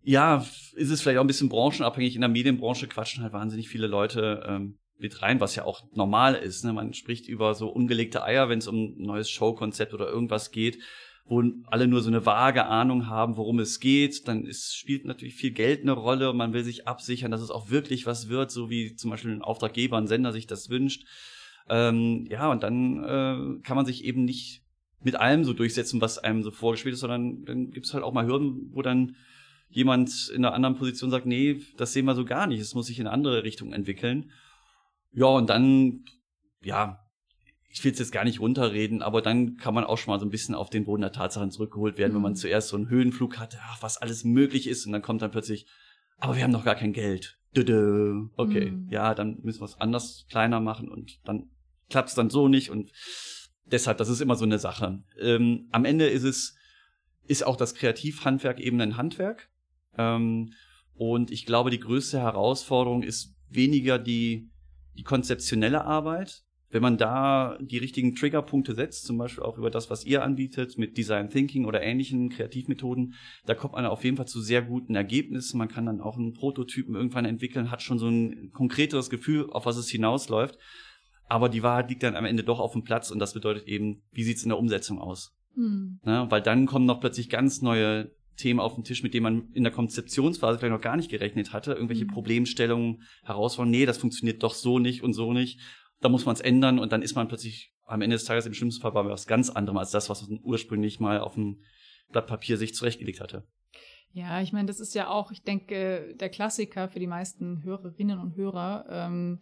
[0.02, 2.16] ja, ist es vielleicht auch ein bisschen branchenabhängig.
[2.16, 6.36] In der Medienbranche quatschen halt wahnsinnig viele Leute ähm, mit rein, was ja auch normal
[6.36, 6.64] ist.
[6.64, 6.72] Ne?
[6.72, 10.80] Man spricht über so ungelegte Eier, wenn es um ein neues Showkonzept oder irgendwas geht,
[11.26, 14.30] wo alle nur so eine vage Ahnung haben, worum es geht.
[14.30, 17.52] Dann ist, spielt natürlich viel Geld eine Rolle und man will sich absichern, dass es
[17.52, 21.06] auch wirklich was wird, so wie zum Beispiel ein Auftraggeber, ein Sender sich das wünscht.
[21.70, 24.64] Ähm, ja, und dann äh, kann man sich eben nicht
[25.02, 28.14] mit allem so durchsetzen, was einem so vorgespielt ist, sondern dann gibt es halt auch
[28.14, 29.16] mal Hürden, wo dann
[29.70, 32.88] jemand in einer anderen Position sagt, nee, das sehen wir so gar nicht, es muss
[32.88, 34.32] sich in eine andere Richtung entwickeln.
[35.12, 36.06] Ja, und dann,
[36.64, 37.00] ja,
[37.70, 40.26] ich will es jetzt gar nicht runterreden, aber dann kann man auch schon mal so
[40.26, 42.16] ein bisschen auf den Boden der Tatsachen zurückgeholt werden, mhm.
[42.16, 42.38] wenn man mhm.
[42.38, 45.68] zuerst so einen Höhenflug hatte, ach, was alles möglich ist, und dann kommt dann plötzlich,
[46.18, 47.38] aber wir haben noch gar kein Geld.
[48.36, 48.88] Okay, mhm.
[48.90, 51.50] ja, dann müssen wir es anders kleiner machen und dann
[51.90, 52.92] klappt es dann so nicht und
[53.72, 55.04] deshalb, das ist immer so eine Sache.
[55.20, 56.56] Ähm, am Ende ist es,
[57.28, 59.50] ist auch das Kreativhandwerk eben ein Handwerk.
[59.98, 60.54] Ähm,
[60.96, 64.50] und ich glaube, die größte Herausforderung ist weniger die,
[64.98, 66.44] die konzeptionelle Arbeit.
[66.70, 70.78] Wenn man da die richtigen Triggerpunkte setzt, zum Beispiel auch über das, was ihr anbietet,
[70.78, 73.14] mit Design Thinking oder ähnlichen Kreativmethoden,
[73.46, 75.58] da kommt man auf jeden Fall zu sehr guten Ergebnissen.
[75.58, 79.66] Man kann dann auch einen Prototypen irgendwann entwickeln, hat schon so ein konkreteres Gefühl, auf
[79.66, 80.58] was es hinausläuft.
[81.28, 84.04] Aber die Wahrheit liegt dann am Ende doch auf dem Platz und das bedeutet eben,
[84.12, 85.36] wie sieht's in der Umsetzung aus?
[85.56, 86.00] Mhm.
[86.04, 86.26] Ne?
[86.30, 89.64] Weil dann kommen noch plötzlich ganz neue Themen auf den Tisch, mit denen man in
[89.64, 91.74] der Konzeptionsphase vielleicht noch gar nicht gerechnet hatte.
[91.74, 92.12] Irgendwelche mhm.
[92.12, 95.60] Problemstellungen, Herausforderungen, nee, das funktioniert doch so nicht und so nicht.
[96.00, 98.54] Da muss man es ändern und dann ist man plötzlich am Ende des Tages im
[98.54, 101.60] schlimmsten Fall bei was ganz anderem als das, was man ursprünglich mal auf dem
[102.12, 103.44] Blatt Papier sich zurechtgelegt hatte.
[104.12, 108.20] Ja, ich meine, das ist ja auch, ich denke, der Klassiker für die meisten Hörerinnen
[108.20, 108.86] und Hörer.
[108.90, 109.40] Ähm,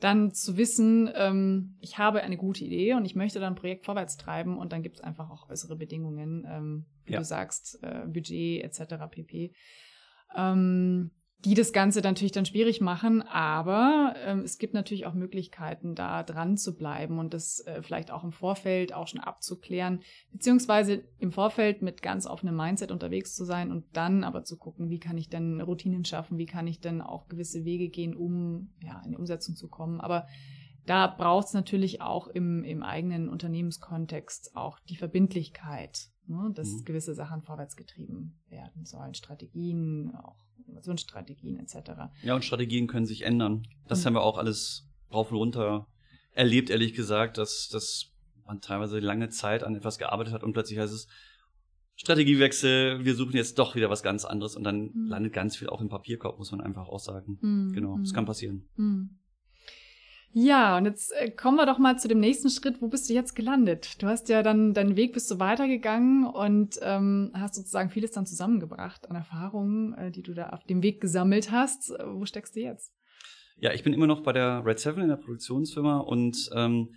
[0.00, 3.84] dann zu wissen, ähm, ich habe eine gute Idee und ich möchte dann ein Projekt
[3.84, 7.18] vorwärts treiben und dann gibt es einfach auch äußere Bedingungen, ähm, wie ja.
[7.18, 8.94] du sagst, äh, Budget etc.
[9.10, 9.52] pp.
[10.36, 11.10] Ähm,
[11.44, 16.24] die das Ganze natürlich dann schwierig machen, aber ähm, es gibt natürlich auch Möglichkeiten, da
[16.24, 20.00] dran zu bleiben und das äh, vielleicht auch im Vorfeld auch schon abzuklären,
[20.32, 24.90] beziehungsweise im Vorfeld mit ganz offenem Mindset unterwegs zu sein und dann aber zu gucken,
[24.90, 28.70] wie kann ich denn Routinen schaffen, wie kann ich denn auch gewisse Wege gehen, um
[28.82, 30.00] ja in die Umsetzung zu kommen.
[30.00, 30.26] Aber
[30.88, 36.84] da braucht es natürlich auch im, im eigenen Unternehmenskontext auch die Verbindlichkeit, ne, dass mhm.
[36.84, 41.90] gewisse Sachen vorwärts getrieben werden sollen, Strategien, auch Innovationsstrategien etc.
[42.22, 43.62] Ja, und Strategien können sich ändern.
[43.86, 44.06] Das mhm.
[44.06, 45.86] haben wir auch alles rauf und runter
[46.32, 48.12] erlebt, ehrlich gesagt, dass, dass
[48.46, 51.06] man teilweise lange Zeit an etwas gearbeitet hat und plötzlich heißt es,
[51.96, 55.08] Strategiewechsel, wir suchen jetzt doch wieder was ganz anderes und dann mhm.
[55.08, 57.38] landet ganz viel auch im Papierkorb, muss man einfach auch sagen.
[57.40, 57.72] Mhm.
[57.72, 58.28] Genau, das kann mhm.
[58.28, 58.68] passieren.
[60.32, 62.82] Ja, und jetzt äh, kommen wir doch mal zu dem nächsten Schritt.
[62.82, 64.02] Wo bist du jetzt gelandet?
[64.02, 68.26] Du hast ja dann deinen Weg bist du weitergegangen und ähm, hast sozusagen vieles dann
[68.26, 71.90] zusammengebracht an Erfahrungen, äh, die du da auf dem Weg gesammelt hast.
[72.04, 72.92] Wo steckst du jetzt?
[73.56, 76.94] Ja, ich bin immer noch bei der Red Seven in der Produktionsfirma und ähm,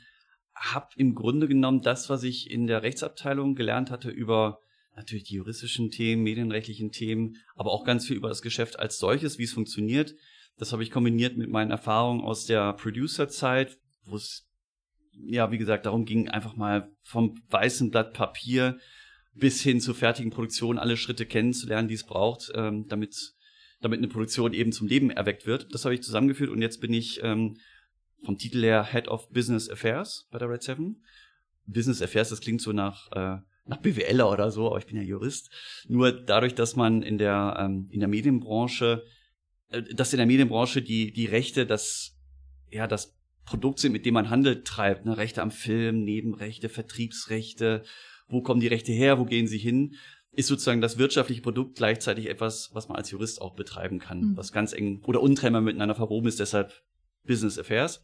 [0.54, 4.60] habe im Grunde genommen das, was ich in der Rechtsabteilung gelernt hatte über
[4.96, 9.40] natürlich die juristischen Themen, medienrechtlichen Themen, aber auch ganz viel über das Geschäft als solches,
[9.40, 10.16] wie es funktioniert,
[10.62, 14.48] das habe ich kombiniert mit meinen Erfahrungen aus der Producer-Zeit, wo es,
[15.12, 18.78] ja, wie gesagt, darum ging, einfach mal vom weißen Blatt Papier
[19.34, 23.34] bis hin zur fertigen Produktion alle Schritte kennenzulernen, die es braucht, ähm, damit,
[23.80, 25.74] damit eine Produktion eben zum Leben erweckt wird.
[25.74, 27.58] Das habe ich zusammengeführt und jetzt bin ich ähm,
[28.24, 31.04] vom Titel her Head of Business Affairs bei der Red Seven.
[31.66, 35.02] Business Affairs, das klingt so nach, äh, nach BWLer oder so, aber ich bin ja
[35.02, 35.50] Jurist.
[35.88, 39.04] Nur dadurch, dass man in der, ähm, in der Medienbranche
[39.94, 42.18] dass in der Medienbranche die, die Rechte, das,
[42.70, 45.18] ja, das Produkt sind, mit dem man Handel treibt, ne?
[45.18, 47.84] Rechte am Film, Nebenrechte, Vertriebsrechte,
[48.28, 49.96] wo kommen die Rechte her, wo gehen sie hin?
[50.34, 54.38] ist sozusagen das wirtschaftliche Produkt gleichzeitig etwas, was man als Jurist auch betreiben kann, Mhm.
[54.38, 56.72] was ganz eng oder untrennbar miteinander verwoben ist, deshalb
[57.26, 58.02] Business Affairs.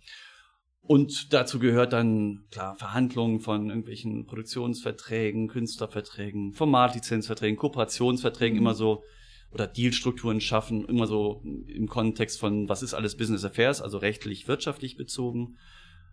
[0.82, 8.62] Und dazu gehört dann, klar, Verhandlungen von irgendwelchen Produktionsverträgen, Künstlerverträgen, Formatlizenzverträgen, Kooperationsverträgen, Mhm.
[8.62, 9.04] immer so,
[9.52, 14.48] oder Dealstrukturen schaffen, immer so im Kontext von, was ist alles Business Affairs, also rechtlich,
[14.48, 15.58] wirtschaftlich bezogen.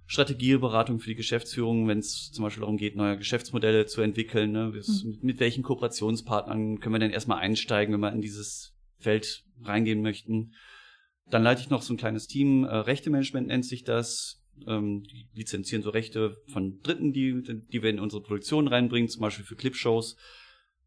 [0.07, 4.53] Strategieberatung für die Geschäftsführung, wenn es zum Beispiel darum geht, neue Geschäftsmodelle zu entwickeln.
[4.53, 4.67] Ne?
[4.67, 5.09] Mhm.
[5.11, 10.03] mit, mit welchen Kooperationspartnern können wir denn erstmal einsteigen, wenn wir in dieses Feld reingehen
[10.03, 10.53] möchten?
[11.31, 14.43] Dann leite ich noch so ein kleines Team, äh, Rechtemanagement nennt sich das.
[14.67, 19.23] Ähm, die lizenzieren so Rechte von Dritten, die, die wir in unsere Produktion reinbringen, zum
[19.23, 20.17] Beispiel für Clipshows.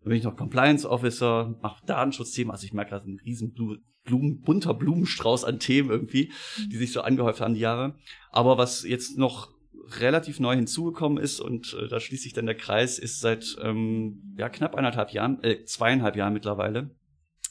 [0.02, 2.52] Dann bin ich noch Compliance Officer, mache Datenschutzthemen.
[2.52, 6.32] Also ich merke gerade einen riesen Blu- Blumen, bunter Blumenstrauß an Themen irgendwie,
[6.72, 7.96] die sich so angehäuft haben die Jahre.
[8.32, 9.52] Aber was jetzt noch
[10.00, 14.36] relativ neu hinzugekommen ist und äh, da schließt sich dann der Kreis, ist seit ähm,
[14.38, 16.92] ja, knapp eineinhalb Jahren, äh, zweieinhalb Jahren mittlerweile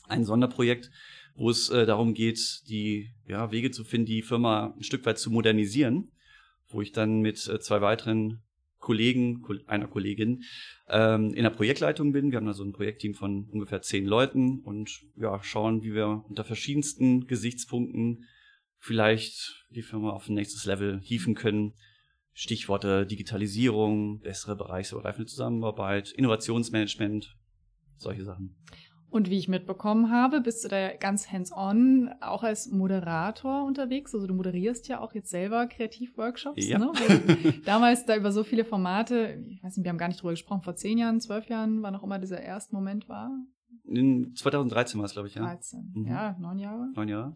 [0.08, 0.90] ein Sonderprojekt,
[1.34, 5.18] wo es äh, darum geht, die ja, Wege zu finden, die Firma ein Stück weit
[5.18, 6.10] zu modernisieren,
[6.68, 8.42] wo ich dann mit äh, zwei weiteren
[8.86, 10.44] Kollegen, Kol- einer Kollegin,
[10.88, 12.30] ähm, in der Projektleitung bin.
[12.30, 16.24] Wir haben da so ein Projektteam von ungefähr zehn Leuten und ja, schauen, wie wir
[16.28, 18.24] unter verschiedensten Gesichtspunkten
[18.78, 21.72] vielleicht die Firma auf ein nächstes Level hieven können.
[22.32, 27.34] Stichworte Digitalisierung, bessere bereichsübergreifende Zusammenarbeit, Innovationsmanagement,
[27.96, 28.54] solche Sachen.
[29.08, 34.14] Und wie ich mitbekommen habe, bist du da ganz hands-on auch als Moderator unterwegs.
[34.14, 36.66] Also du moderierst ja auch jetzt selber Kreativworkshops.
[36.66, 36.78] Ja.
[36.78, 36.92] Ne?
[37.64, 40.62] Damals da über so viele Formate, ich weiß nicht, wir haben gar nicht drüber gesprochen,
[40.62, 43.30] vor zehn Jahren, zwölf Jahren, wann auch immer dieser erste Moment war.
[43.84, 45.42] In 2013 war es, glaube ich, ja.
[45.42, 45.92] 13.
[45.94, 46.06] Mhm.
[46.06, 46.88] Ja, neun Jahre.
[46.94, 47.34] Neun Jahre.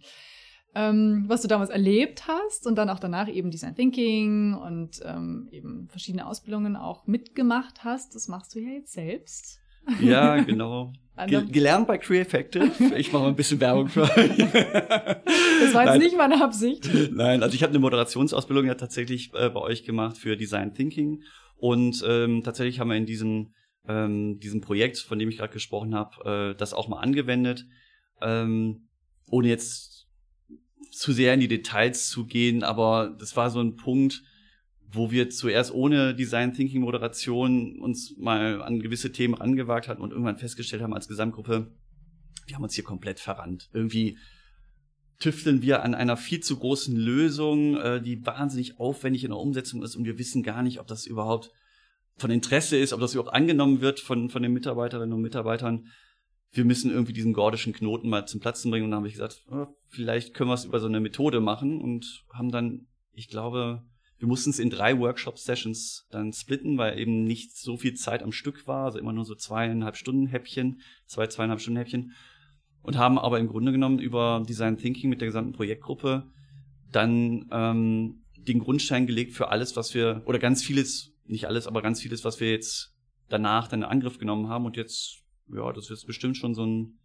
[0.74, 5.48] ähm, was du damals erlebt hast und dann auch danach eben Design Thinking und ähm,
[5.52, 8.14] eben verschiedene Ausbildungen auch mitgemacht hast.
[8.14, 9.59] Das machst du ja jetzt selbst.
[10.00, 10.92] Ja, genau.
[11.26, 12.70] Ge gelernt bei Creative.
[12.96, 14.10] Ich mache mal ein bisschen Werbung für euch.
[14.38, 15.98] das war jetzt Nein.
[15.98, 16.88] nicht meine Absicht.
[17.12, 21.22] Nein, also ich habe eine Moderationsausbildung ja tatsächlich äh, bei euch gemacht für Design Thinking
[21.56, 23.52] und ähm, tatsächlich haben wir in diesem
[23.88, 27.66] ähm, diesem Projekt, von dem ich gerade gesprochen habe, äh, das auch mal angewendet,
[28.20, 28.88] ähm,
[29.28, 30.06] ohne jetzt
[30.90, 34.22] zu sehr in die Details zu gehen, aber das war so ein Punkt,
[34.92, 40.10] wo wir zuerst ohne Design Thinking Moderation uns mal an gewisse Themen rangewagt hatten und
[40.10, 41.72] irgendwann festgestellt haben als Gesamtgruppe,
[42.46, 43.70] wir haben uns hier komplett verrannt.
[43.72, 44.18] Irgendwie
[45.20, 49.82] tüfteln wir an einer viel zu großen Lösung, äh, die wahnsinnig aufwendig in der Umsetzung
[49.82, 51.50] ist und wir wissen gar nicht, ob das überhaupt
[52.16, 55.86] von Interesse ist, ob das überhaupt angenommen wird von, von den Mitarbeiterinnen und Mitarbeitern.
[56.52, 59.44] Wir müssen irgendwie diesen gordischen Knoten mal zum Platzen bringen und dann habe ich gesagt,
[59.52, 63.84] äh, vielleicht können wir es über so eine Methode machen und haben dann, ich glaube,
[64.20, 68.32] wir mussten es in drei Workshop-Sessions dann splitten, weil eben nicht so viel Zeit am
[68.32, 72.12] Stück war, also immer nur so zweieinhalb Stunden Häppchen, zwei, zweieinhalb Stunden Häppchen.
[72.82, 76.30] Und haben aber im Grunde genommen über Design Thinking mit der gesamten Projektgruppe
[76.92, 81.80] dann ähm, den Grundstein gelegt für alles, was wir, oder ganz vieles, nicht alles, aber
[81.80, 82.94] ganz vieles, was wir jetzt
[83.30, 84.66] danach dann in Angriff genommen haben.
[84.66, 86.98] Und jetzt, ja, das ist bestimmt schon so ein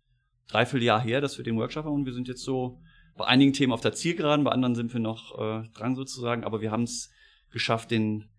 [0.47, 1.95] Dreivierteljahr her, dass wir den Workshop haben.
[1.95, 2.81] Und wir sind jetzt so
[3.15, 6.61] bei einigen Themen auf der Zielgeraden, bei anderen sind wir noch äh, dran sozusagen, aber
[6.61, 7.11] wir haben es
[7.51, 8.29] geschafft, den,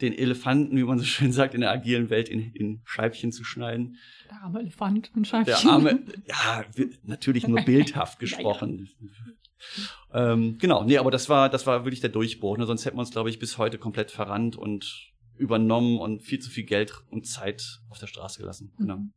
[0.00, 3.44] den Elefanten, wie man so schön sagt, in der agilen Welt in, in Scheibchen zu
[3.44, 3.96] schneiden.
[4.30, 5.54] Der arme Elefant und Scheibchen.
[5.62, 6.64] Der arme, ja,
[7.02, 8.88] natürlich nur bildhaft gesprochen.
[10.12, 12.56] Ähm, genau, nee, aber das war, das war wirklich der Durchbruch.
[12.56, 12.66] Ne?
[12.66, 16.50] Sonst hätten wir uns, glaube ich, bis heute komplett verrannt und übernommen und viel zu
[16.50, 18.72] viel Geld und Zeit auf der Straße gelassen.
[18.78, 18.98] Genau.
[18.98, 19.12] Mhm.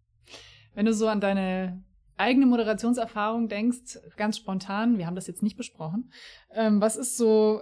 [0.74, 1.84] Wenn du so an deine
[2.18, 6.12] eigene Moderationserfahrung denkst, ganz spontan, wir haben das jetzt nicht besprochen,
[6.54, 7.62] ähm, was ist so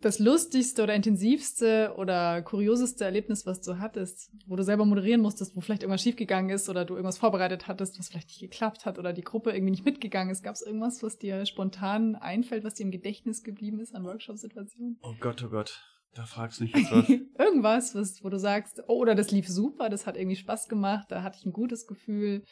[0.00, 5.56] das lustigste oder intensivste oder kurioseste Erlebnis, was du hattest, wo du selber moderieren musstest,
[5.56, 8.98] wo vielleicht irgendwas schiefgegangen ist oder du irgendwas vorbereitet hattest, was vielleicht nicht geklappt hat
[8.98, 10.42] oder die Gruppe irgendwie nicht mitgegangen ist?
[10.42, 14.98] Gab es irgendwas, was dir spontan einfällt, was dir im Gedächtnis geblieben ist an Workshop-Situationen?
[15.02, 15.82] Oh Gott, oh Gott,
[16.14, 17.08] da fragst du mich jetzt was.
[17.38, 21.06] Irgendwas, was, wo du sagst, oh, oder das lief super, das hat irgendwie Spaß gemacht,
[21.10, 22.44] da hatte ich ein gutes Gefühl.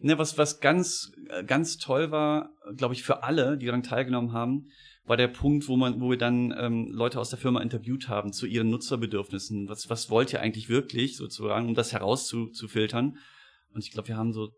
[0.00, 1.12] Ne, was, was ganz,
[1.46, 4.66] ganz toll war, glaube ich, für alle, die daran teilgenommen haben,
[5.04, 8.32] war der Punkt, wo man, wo wir dann ähm, Leute aus der Firma interviewt haben
[8.32, 9.68] zu ihren Nutzerbedürfnissen.
[9.68, 13.18] Was, was wollt ihr eigentlich wirklich, sozusagen, um das herauszufiltern?
[13.72, 14.50] Und ich glaube, wir haben so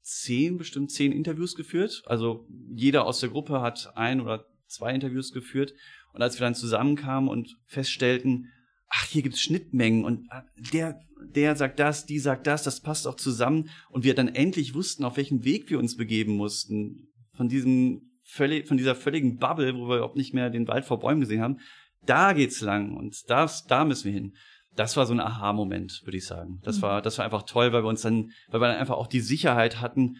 [0.00, 2.02] zehn, bestimmt zehn Interviews geführt.
[2.06, 5.74] Also jeder aus der Gruppe hat ein oder zwei Interviews geführt.
[6.18, 8.48] Und als wir dann zusammenkamen und feststellten,
[8.88, 10.42] ach, hier gibt's Schnittmengen und ah,
[10.74, 10.98] der,
[11.32, 13.70] der sagt das, die sagt das, das passt auch zusammen.
[13.88, 17.12] Und wir dann endlich wussten, auf welchen Weg wir uns begeben mussten.
[17.34, 20.98] Von diesem völlig, von dieser völligen Bubble, wo wir überhaupt nicht mehr den Wald vor
[20.98, 21.58] Bäumen gesehen haben.
[22.04, 24.34] Da geht's lang und das, da müssen wir hin.
[24.74, 26.58] das war so ein Aha-Moment, würde ich sagen.
[26.64, 26.82] Das Mhm.
[26.82, 29.20] war, das war einfach toll, weil wir uns dann, weil wir dann einfach auch die
[29.20, 30.16] Sicherheit hatten,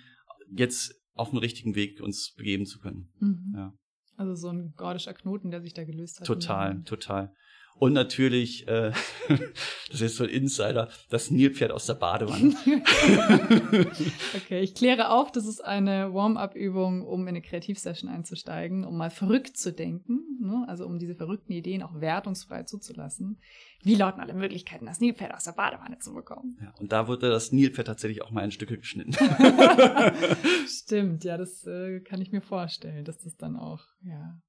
[0.51, 3.09] jetzt auf den richtigen Weg uns begeben zu können.
[3.19, 3.53] Mhm.
[3.57, 3.73] Ja.
[4.19, 6.27] Also so ein gordischer Knoten, der sich da gelöst hat.
[6.27, 7.33] Total, total.
[7.79, 8.93] Und natürlich, äh,
[9.29, 12.55] das ist jetzt so ein Insider, das Nilpferd aus der Badewanne.
[14.37, 19.11] Okay, ich kläre auf, das ist eine Warm-up-Übung, um in eine Kreativsession einzusteigen, um mal
[19.11, 20.65] verrückt zu denken, ne?
[20.69, 23.39] also um diese verrückten Ideen auch wertungsfrei zuzulassen.
[23.83, 26.59] Wie lauten alle Möglichkeiten, das Nilpferd aus der Badewanne zu bekommen?
[26.61, 29.13] Ja, und da wurde das Nilpferd tatsächlich auch mal in Stücke geschnitten.
[30.67, 34.41] Stimmt, ja, das äh, kann ich mir vorstellen, dass das dann auch, ja.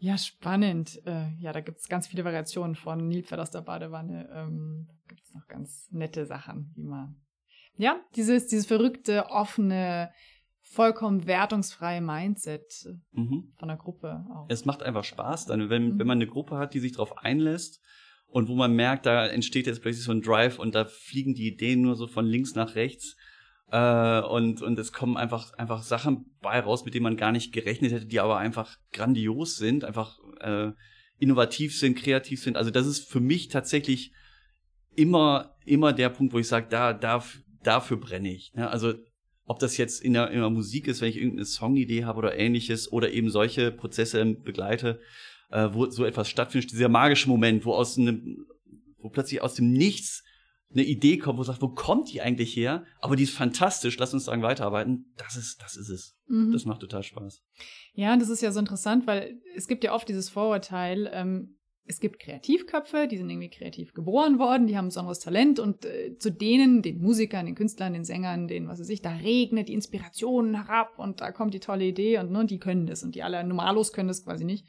[0.00, 1.00] Ja, spannend.
[1.06, 4.28] Äh, ja, da gibt's ganz viele Variationen von Nilpferd aus der Badewanne.
[4.34, 7.16] Ähm, gibt's noch ganz nette Sachen, wie man.
[7.76, 10.10] Ja, dieses, dieses verrückte, offene,
[10.62, 13.52] vollkommen wertungsfreie Mindset mhm.
[13.58, 14.46] von der Gruppe auch.
[14.48, 15.98] Es macht einfach Spaß dann, wenn, Mhm.
[15.98, 17.80] wenn man eine Gruppe hat, die sich darauf einlässt
[18.26, 21.48] und wo man merkt, da entsteht jetzt plötzlich so ein Drive und da fliegen die
[21.48, 23.16] Ideen nur so von links nach rechts.
[23.70, 27.52] Äh, und, und es kommen einfach, einfach Sachen bei raus, mit denen man gar nicht
[27.52, 30.72] gerechnet hätte, die aber einfach grandios sind, einfach äh,
[31.18, 32.56] innovativ sind, kreativ sind.
[32.56, 34.12] Also das ist für mich tatsächlich
[34.96, 37.24] immer, immer der Punkt, wo ich sage, da, da,
[37.62, 38.52] dafür brenne ich.
[38.54, 38.68] Ne?
[38.68, 38.94] Also
[39.44, 42.36] ob das jetzt in der, in der Musik ist, wenn ich irgendeine Songidee habe oder
[42.36, 45.00] ähnliches, oder eben solche Prozesse begleite,
[45.50, 48.46] äh, wo so etwas stattfindet, dieser magische Moment, wo aus einem,
[48.98, 50.24] wo plötzlich aus dem Nichts
[50.72, 52.84] eine Idee kommt, wo sagt, wo kommt die eigentlich her?
[53.00, 55.12] Aber die ist fantastisch, lass uns daran weiterarbeiten.
[55.16, 56.16] Das ist, das ist es.
[56.26, 56.52] Mhm.
[56.52, 57.42] Das macht total Spaß.
[57.94, 61.56] Ja, und das ist ja so interessant, weil es gibt ja oft dieses Vorurteil, ähm,
[61.90, 65.84] es gibt Kreativköpfe, die sind irgendwie kreativ geboren worden, die haben ein besonderes Talent und
[65.84, 69.68] äh, zu denen, den Musikern, den Künstlern, den Sängern, den, was weiß ich, da regnet
[69.68, 73.16] die Inspirationen herab und da kommt die tolle Idee und ne, die können das und
[73.16, 74.66] die alle Normalos können das quasi nicht.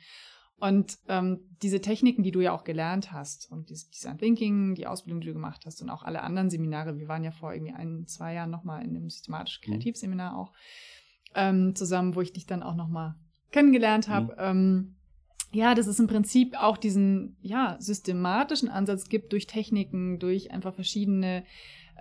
[0.62, 4.86] Und ähm, diese Techniken, die du ja auch gelernt hast und dieses Design Thinking, die
[4.86, 7.74] Ausbildung, die du gemacht hast und auch alle anderen Seminare, wir waren ja vor irgendwie
[7.74, 10.54] ein, zwei Jahren nochmal in einem systematisch-kreativ-Seminar auch
[11.34, 13.16] ähm, zusammen, wo ich dich dann auch nochmal
[13.50, 14.36] kennengelernt habe.
[14.38, 14.98] Ähm,
[15.52, 20.76] ja, dass es im Prinzip auch diesen ja, systematischen Ansatz gibt durch Techniken, durch einfach
[20.76, 21.44] verschiedene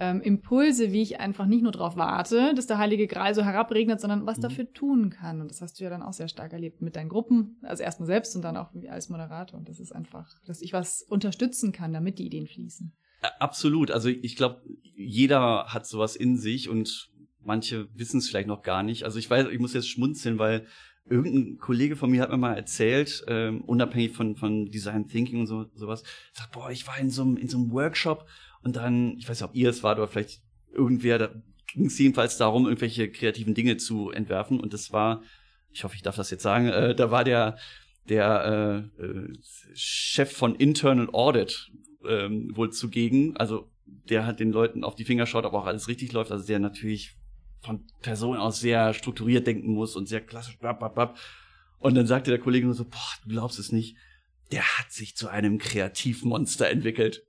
[0.03, 4.01] ähm, Impulse, wie ich einfach nicht nur darauf warte, dass der Heilige Gral so herabregnet,
[4.01, 4.43] sondern was Mhm.
[4.43, 5.41] dafür tun kann.
[5.43, 8.07] Und das hast du ja dann auch sehr stark erlebt mit deinen Gruppen, also erstmal
[8.07, 9.59] selbst und dann auch als Moderator.
[9.59, 12.93] Und das ist einfach, dass ich was unterstützen kann, damit die Ideen fließen.
[13.39, 13.91] Absolut.
[13.91, 14.63] Also ich glaube,
[14.97, 17.11] jeder hat sowas in sich und
[17.45, 19.05] manche wissen es vielleicht noch gar nicht.
[19.05, 20.67] Also ich weiß, ich muss jetzt schmunzeln, weil
[21.05, 25.47] irgendein Kollege von mir hat mir mal erzählt, ähm, unabhängig von, von Design Thinking und
[25.47, 28.27] so, sowas, sagt, boah, ich war in so einem, in so einem Workshop
[28.63, 30.43] und dann, ich weiß nicht, ob ihr es wart oder vielleicht
[30.73, 31.31] irgendwer, da
[31.73, 35.23] ging es jedenfalls darum, irgendwelche kreativen Dinge zu entwerfen und das war,
[35.71, 37.57] ich hoffe, ich darf das jetzt sagen, äh, da war der,
[38.09, 39.33] der äh, äh,
[39.75, 41.71] Chef von Internal Audit
[42.07, 43.37] ähm, wohl zugegen.
[43.37, 46.33] Also der hat den Leuten auf die Finger schaut, ob auch alles richtig läuft.
[46.33, 47.17] Also der natürlich
[47.61, 50.59] von Person aus sehr strukturiert denken muss und sehr klassisch.
[50.59, 51.19] Blab, blab, blab.
[51.79, 53.97] Und dann sagte der Kollege nur so, boah, du glaubst es nicht.
[54.51, 57.23] Der hat sich zu einem Kreativmonster entwickelt.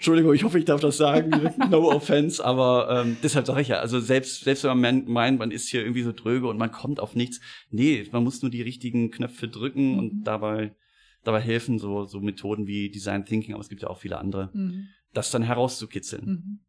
[0.00, 1.30] Entschuldigung, ich hoffe, ich darf das sagen.
[1.70, 5.50] No offense, aber ähm, deshalb sage ich ja, also selbst, selbst wenn man meint, man
[5.50, 8.62] ist hier irgendwie so dröge und man kommt auf nichts, nee, man muss nur die
[8.62, 9.98] richtigen Knöpfe drücken Mhm.
[9.98, 10.74] und dabei,
[11.22, 14.48] dabei helfen so, so Methoden wie Design Thinking, aber es gibt ja auch viele andere,
[14.54, 14.88] Mhm.
[15.12, 16.24] das dann herauszukitzeln.
[16.24, 16.60] Mhm.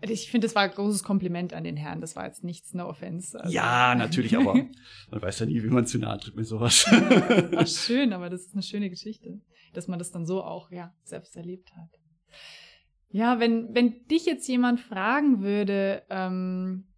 [0.00, 2.00] Also Ich finde, das war ein großes Kompliment an den Herrn.
[2.00, 3.36] Das war jetzt nichts, no offense.
[3.40, 4.54] Also, Ja, natürlich, aber
[5.10, 6.86] man weiß ja nie, wie man zu nahe tritt mit sowas.
[6.86, 9.40] War schön, aber das ist eine schöne Geschichte,
[9.72, 11.88] dass man das dann so auch ja selbst erlebt hat.
[13.10, 16.88] Ja, wenn wenn dich jetzt jemand fragen würde, ähm,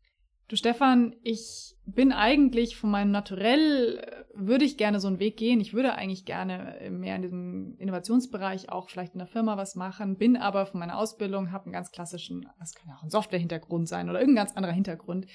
[0.48, 5.36] du Stefan, ich bin eigentlich von meinem Naturell äh, würde ich gerne so einen Weg
[5.36, 5.60] gehen.
[5.60, 9.76] Ich würde eigentlich gerne äh, mehr in diesem Innovationsbereich auch vielleicht in der Firma was
[9.76, 13.10] machen, bin aber von meiner Ausbildung habe einen ganz klassischen, das kann ja auch ein
[13.10, 15.26] Software-Hintergrund sein oder irgendein ganz anderer Hintergrund.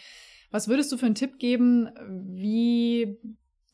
[0.52, 1.90] Was würdest du für einen Tipp geben,
[2.36, 3.18] wie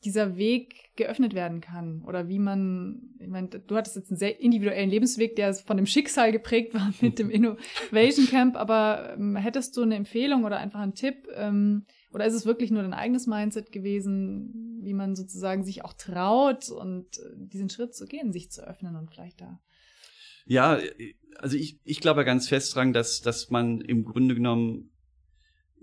[0.04, 4.40] dieser Weg geöffnet werden kann oder wie man, ich meine, du hattest jetzt einen sehr
[4.40, 9.76] individuellen Lebensweg, der von dem Schicksal geprägt war mit dem Innovation Camp, aber ähm, hättest
[9.76, 13.26] du eine Empfehlung oder einfach einen Tipp ähm, oder ist es wirklich nur dein eigenes
[13.26, 18.50] Mindset gewesen, wie man sozusagen sich auch traut und äh, diesen Schritt zu gehen, sich
[18.50, 19.60] zu öffnen und vielleicht da
[20.44, 20.78] Ja,
[21.38, 24.91] also ich, ich glaube ganz fest dran, dass, dass man im Grunde genommen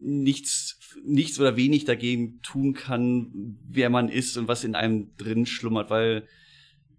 [0.01, 5.45] nichts, nichts oder wenig dagegen tun kann, wer man ist und was in einem drin
[5.45, 6.27] schlummert, weil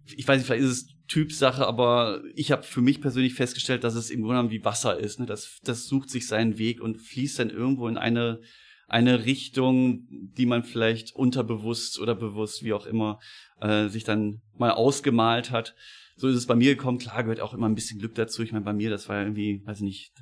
[0.05, 3.95] ich weiß nicht, vielleicht ist es Typsache, aber ich habe für mich persönlich festgestellt, dass
[3.95, 5.19] es im Grunde genommen wie Wasser ist.
[5.19, 5.25] Ne?
[5.25, 8.39] Das, das sucht sich seinen Weg und fließt dann irgendwo in eine,
[8.87, 13.19] eine Richtung, die man vielleicht unterbewusst oder bewusst, wie auch immer,
[13.59, 15.75] äh, sich dann mal ausgemalt hat.
[16.15, 16.97] so ist es bei mir gekommen.
[16.97, 18.41] Klar gehört auch immer ein bisschen Glück dazu.
[18.41, 20.13] Ich meine, bei mir, das war irgendwie, weiß ich nicht,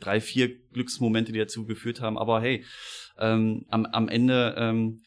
[0.00, 2.18] drei, vier Glücksmomente, die dazu geführt haben.
[2.18, 2.64] Aber hey,
[3.18, 5.00] ähm, am, am Ende ähm,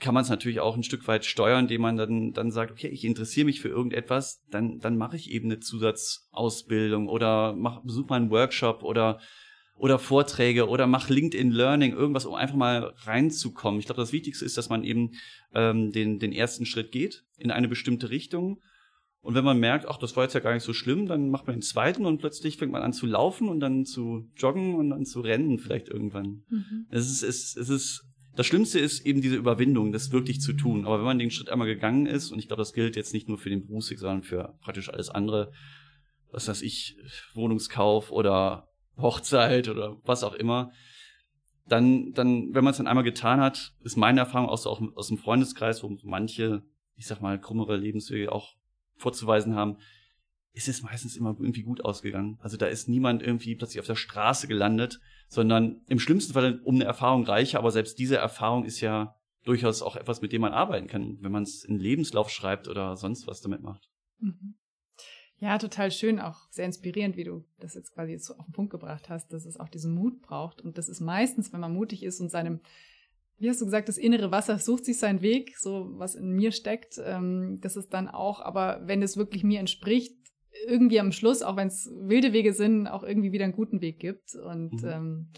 [0.00, 2.88] kann man es natürlich auch ein Stück weit steuern, indem man dann, dann sagt, okay,
[2.88, 8.08] ich interessiere mich für irgendetwas, dann, dann mache ich eben eine Zusatzausbildung oder mach, besuch
[8.08, 9.20] mal einen Workshop oder,
[9.76, 13.80] oder Vorträge oder mach LinkedIn Learning, irgendwas, um einfach mal reinzukommen.
[13.80, 15.12] Ich glaube, das Wichtigste ist, dass man eben
[15.54, 18.60] ähm, den, den ersten Schritt geht in eine bestimmte Richtung.
[19.24, 21.46] Und wenn man merkt, ach, das war jetzt ja gar nicht so schlimm, dann macht
[21.46, 24.90] man den zweiten und plötzlich fängt man an zu laufen und dann zu joggen und
[24.90, 26.42] dann zu rennen vielleicht irgendwann.
[26.50, 26.86] Mhm.
[26.90, 28.04] Es ist, es, es ist
[28.36, 30.84] das Schlimmste ist eben diese Überwindung, das wirklich zu tun.
[30.84, 33.26] Aber wenn man den Schritt einmal gegangen ist, und ich glaube, das gilt jetzt nicht
[33.26, 35.52] nur für den Berufsweg, sondern für praktisch alles andere,
[36.30, 36.98] was weiß ich,
[37.32, 38.68] Wohnungskauf oder
[38.98, 40.70] Hochzeit oder was auch immer,
[41.66, 44.82] dann, dann, wenn man es dann einmal getan hat, ist meine Erfahrung auch so auch
[44.96, 46.62] aus dem Freundeskreis, wo manche,
[46.96, 48.54] ich sag mal, krummere Lebenswege auch
[48.96, 49.78] vorzuweisen haben,
[50.52, 52.38] ist es meistens immer irgendwie gut ausgegangen.
[52.40, 56.76] Also da ist niemand irgendwie plötzlich auf der Straße gelandet, sondern im schlimmsten Fall um
[56.76, 60.52] eine Erfahrung reicher, aber selbst diese Erfahrung ist ja durchaus auch etwas, mit dem man
[60.52, 63.90] arbeiten kann, wenn man es in Lebenslauf schreibt oder sonst was damit macht.
[64.18, 64.54] Mhm.
[65.38, 68.70] Ja, total schön, auch sehr inspirierend, wie du das jetzt quasi so auf den Punkt
[68.70, 70.62] gebracht hast, dass es auch diesen Mut braucht.
[70.62, 72.60] Und das ist meistens, wenn man mutig ist und seinem,
[73.44, 76.50] wie hast du gesagt, das innere Wasser sucht sich seinen Weg, so was in mir
[76.50, 80.14] steckt, ähm, das ist dann auch, aber wenn es wirklich mir entspricht,
[80.66, 83.98] irgendwie am Schluss, auch wenn es wilde Wege sind, auch irgendwie wieder einen guten Weg
[83.98, 84.34] gibt.
[84.34, 84.88] Und mhm.
[84.88, 85.28] ähm,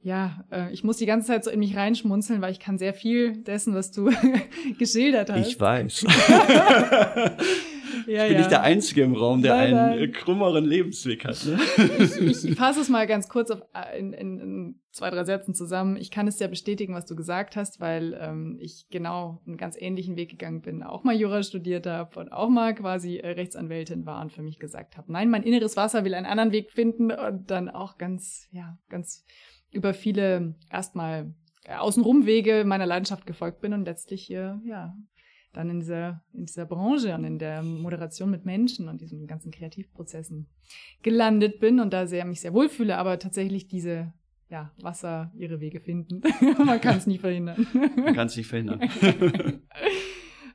[0.00, 2.92] ja, äh, ich muss die ganze Zeit so in mich reinschmunzeln, weil ich kann sehr
[2.92, 4.10] viel dessen, was du
[4.78, 5.48] geschildert hast.
[5.48, 6.04] Ich weiß.
[8.06, 8.38] ja, ich bin ja.
[8.38, 10.12] nicht der Einzige im Raum, der nein, einen nein.
[10.12, 11.44] krummeren Lebensweg hat.
[11.46, 11.58] Ne?
[11.98, 13.60] ich, ich fasse es mal ganz kurz auf,
[13.98, 15.96] in, in, in, zwei, drei Sätzen zusammen.
[15.96, 19.76] Ich kann es ja bestätigen, was du gesagt hast, weil ähm, ich genau einen ganz
[19.78, 24.06] ähnlichen Weg gegangen bin, auch mal Jura studiert habe und auch mal quasi äh, Rechtsanwältin
[24.06, 27.10] war und für mich gesagt habe, nein, mein inneres Wasser will einen anderen Weg finden
[27.10, 29.24] und dann auch ganz, ja, ganz
[29.70, 31.34] über viele erstmal
[31.64, 34.94] äh, Außenrumwege meiner Leidenschaft gefolgt bin und letztlich hier, ja,
[35.56, 39.50] dann in dieser, in dieser Branche und in der Moderation mit Menschen und diesen ganzen
[39.50, 40.46] Kreativprozessen
[41.02, 44.12] gelandet bin und da sehr, mich sehr wohlfühle, aber tatsächlich diese,
[44.50, 46.22] ja, Wasser ihre Wege finden.
[46.64, 47.66] Man kann es nie verhindern.
[47.96, 48.80] Man kann es nicht verhindern.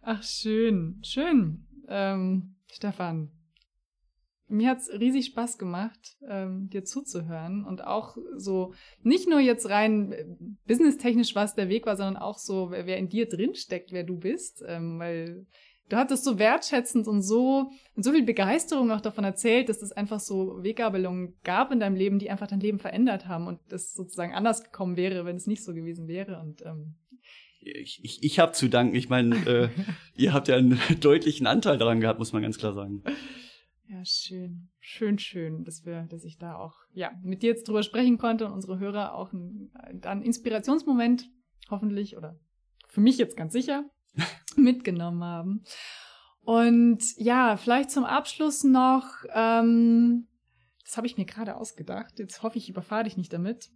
[0.02, 1.66] Ach, schön, schön.
[1.88, 3.30] Ähm, Stefan,
[4.50, 8.74] mir hat's riesig Spaß gemacht, ähm, dir zuzuhören und auch so
[9.04, 10.26] nicht nur jetzt rein äh,
[10.66, 14.04] businesstechnisch, was der Weg war, sondern auch so, wer, wer in dir drin steckt, wer
[14.04, 15.46] du bist, ähm, weil
[15.90, 19.92] du hattest so wertschätzend und so und so viel Begeisterung auch davon erzählt, dass es
[19.92, 23.94] einfach so Weggabelungen gab in deinem Leben, die einfach dein Leben verändert haben und das
[23.94, 26.96] sozusagen anders gekommen wäre, wenn es nicht so gewesen wäre und ähm,
[27.62, 28.96] ich, ich, ich habe zu danken.
[28.96, 29.70] Ich meine, äh,
[30.16, 33.04] ihr habt ja einen deutlichen Anteil daran gehabt, muss man ganz klar sagen.
[33.92, 34.70] Ja, schön.
[34.80, 38.46] Schön, schön, dass wir, dass ich da auch, ja, mit dir jetzt drüber sprechen konnte
[38.46, 39.72] und unsere Hörer auch einen,
[40.04, 41.28] einen Inspirationsmoment
[41.72, 42.40] hoffentlich oder
[42.88, 43.90] für mich jetzt ganz sicher
[44.56, 45.64] mitgenommen haben.
[46.42, 50.28] Und ja, vielleicht zum Abschluss noch, ähm,
[50.90, 52.18] das habe ich mir gerade ausgedacht.
[52.18, 53.70] Jetzt hoffe ich, überfahre dich nicht damit.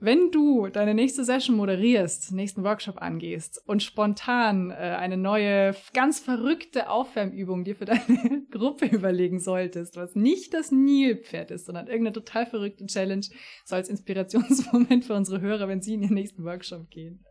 [0.00, 6.18] Wenn du deine nächste Session moderierst, nächsten Workshop angehst und spontan äh, eine neue, ganz
[6.18, 12.14] verrückte Aufwärmübung dir für deine Gruppe überlegen solltest, was nicht das Nilpferd ist, sondern irgendeine
[12.14, 13.24] total verrückte Challenge,
[13.64, 17.24] so als Inspirationsmoment für unsere Hörer, wenn sie in den nächsten Workshop gehen.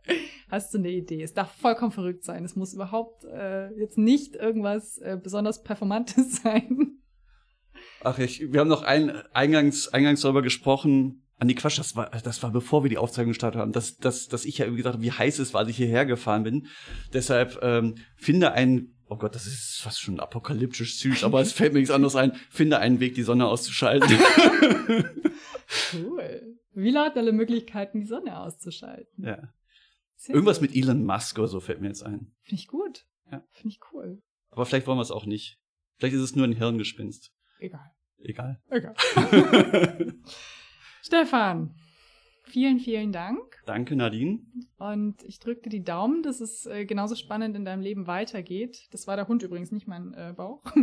[0.48, 1.22] Hast du eine Idee?
[1.22, 2.42] Es darf vollkommen verrückt sein.
[2.42, 6.95] Es muss überhaupt äh, jetzt nicht irgendwas äh, besonders Performantes sein.
[8.02, 12.10] Ach, ich, wir haben noch ein, eingangs, eingangs darüber gesprochen, an die Quatsch, das war,
[12.10, 14.94] das war bevor wir die Aufzeichnung gestartet haben, dass, dass, dass ich ja irgendwie gesagt
[14.94, 16.68] habe, wie heiß es war, als ich hierher gefahren bin.
[17.12, 21.74] Deshalb ähm, finde einen, oh Gott, das ist fast schon apokalyptisch süß, aber es fällt
[21.74, 24.08] mir nichts anderes ein, finde einen Weg, die Sonne auszuschalten.
[25.92, 26.56] cool.
[26.72, 29.24] Wie laut alle Möglichkeiten, die Sonne auszuschalten.
[29.24, 29.52] Ja.
[30.14, 30.70] Sehr Irgendwas gut.
[30.70, 32.34] mit Elon Musk oder so fällt mir jetzt ein.
[32.42, 33.04] Finde ich gut.
[33.30, 33.44] Ja.
[33.52, 34.22] Finde ich cool.
[34.50, 35.58] Aber vielleicht wollen wir es auch nicht.
[35.98, 37.30] Vielleicht ist es nur ein Hirngespinst.
[37.58, 37.92] Egal.
[38.18, 38.60] Egal.
[38.70, 38.94] Egal.
[41.02, 41.74] Stefan,
[42.44, 43.38] vielen, vielen Dank.
[43.66, 44.40] Danke, Nadine.
[44.78, 48.88] Und ich drücke dir die Daumen, dass es äh, genauso spannend in deinem Leben weitergeht.
[48.90, 50.62] Das war der Hund übrigens, nicht mein äh, Bauch.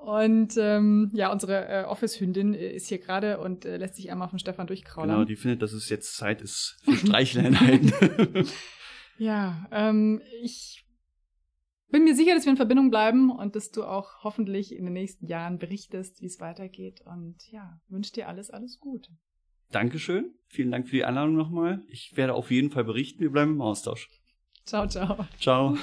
[0.00, 4.30] Und ähm, ja, unsere äh, Office-Hündin äh, ist hier gerade und äh, lässt sich einmal
[4.30, 5.10] von Stefan durchkraulen.
[5.10, 8.48] Genau, die findet, dass es jetzt Zeit ist für Streicheleinheiten.
[9.18, 10.86] ja, ähm, ich
[11.90, 14.94] bin mir sicher, dass wir in Verbindung bleiben und dass du auch hoffentlich in den
[14.94, 17.02] nächsten Jahren berichtest, wie es weitergeht.
[17.04, 19.10] Und ja, wünsche dir alles, alles Gute.
[19.70, 20.34] Dankeschön.
[20.48, 21.82] Vielen Dank für die Einladung nochmal.
[21.88, 23.20] Ich werde auf jeden Fall berichten.
[23.20, 24.08] Wir bleiben im Austausch.
[24.64, 25.26] Ciao, ciao.
[25.38, 25.76] Ciao.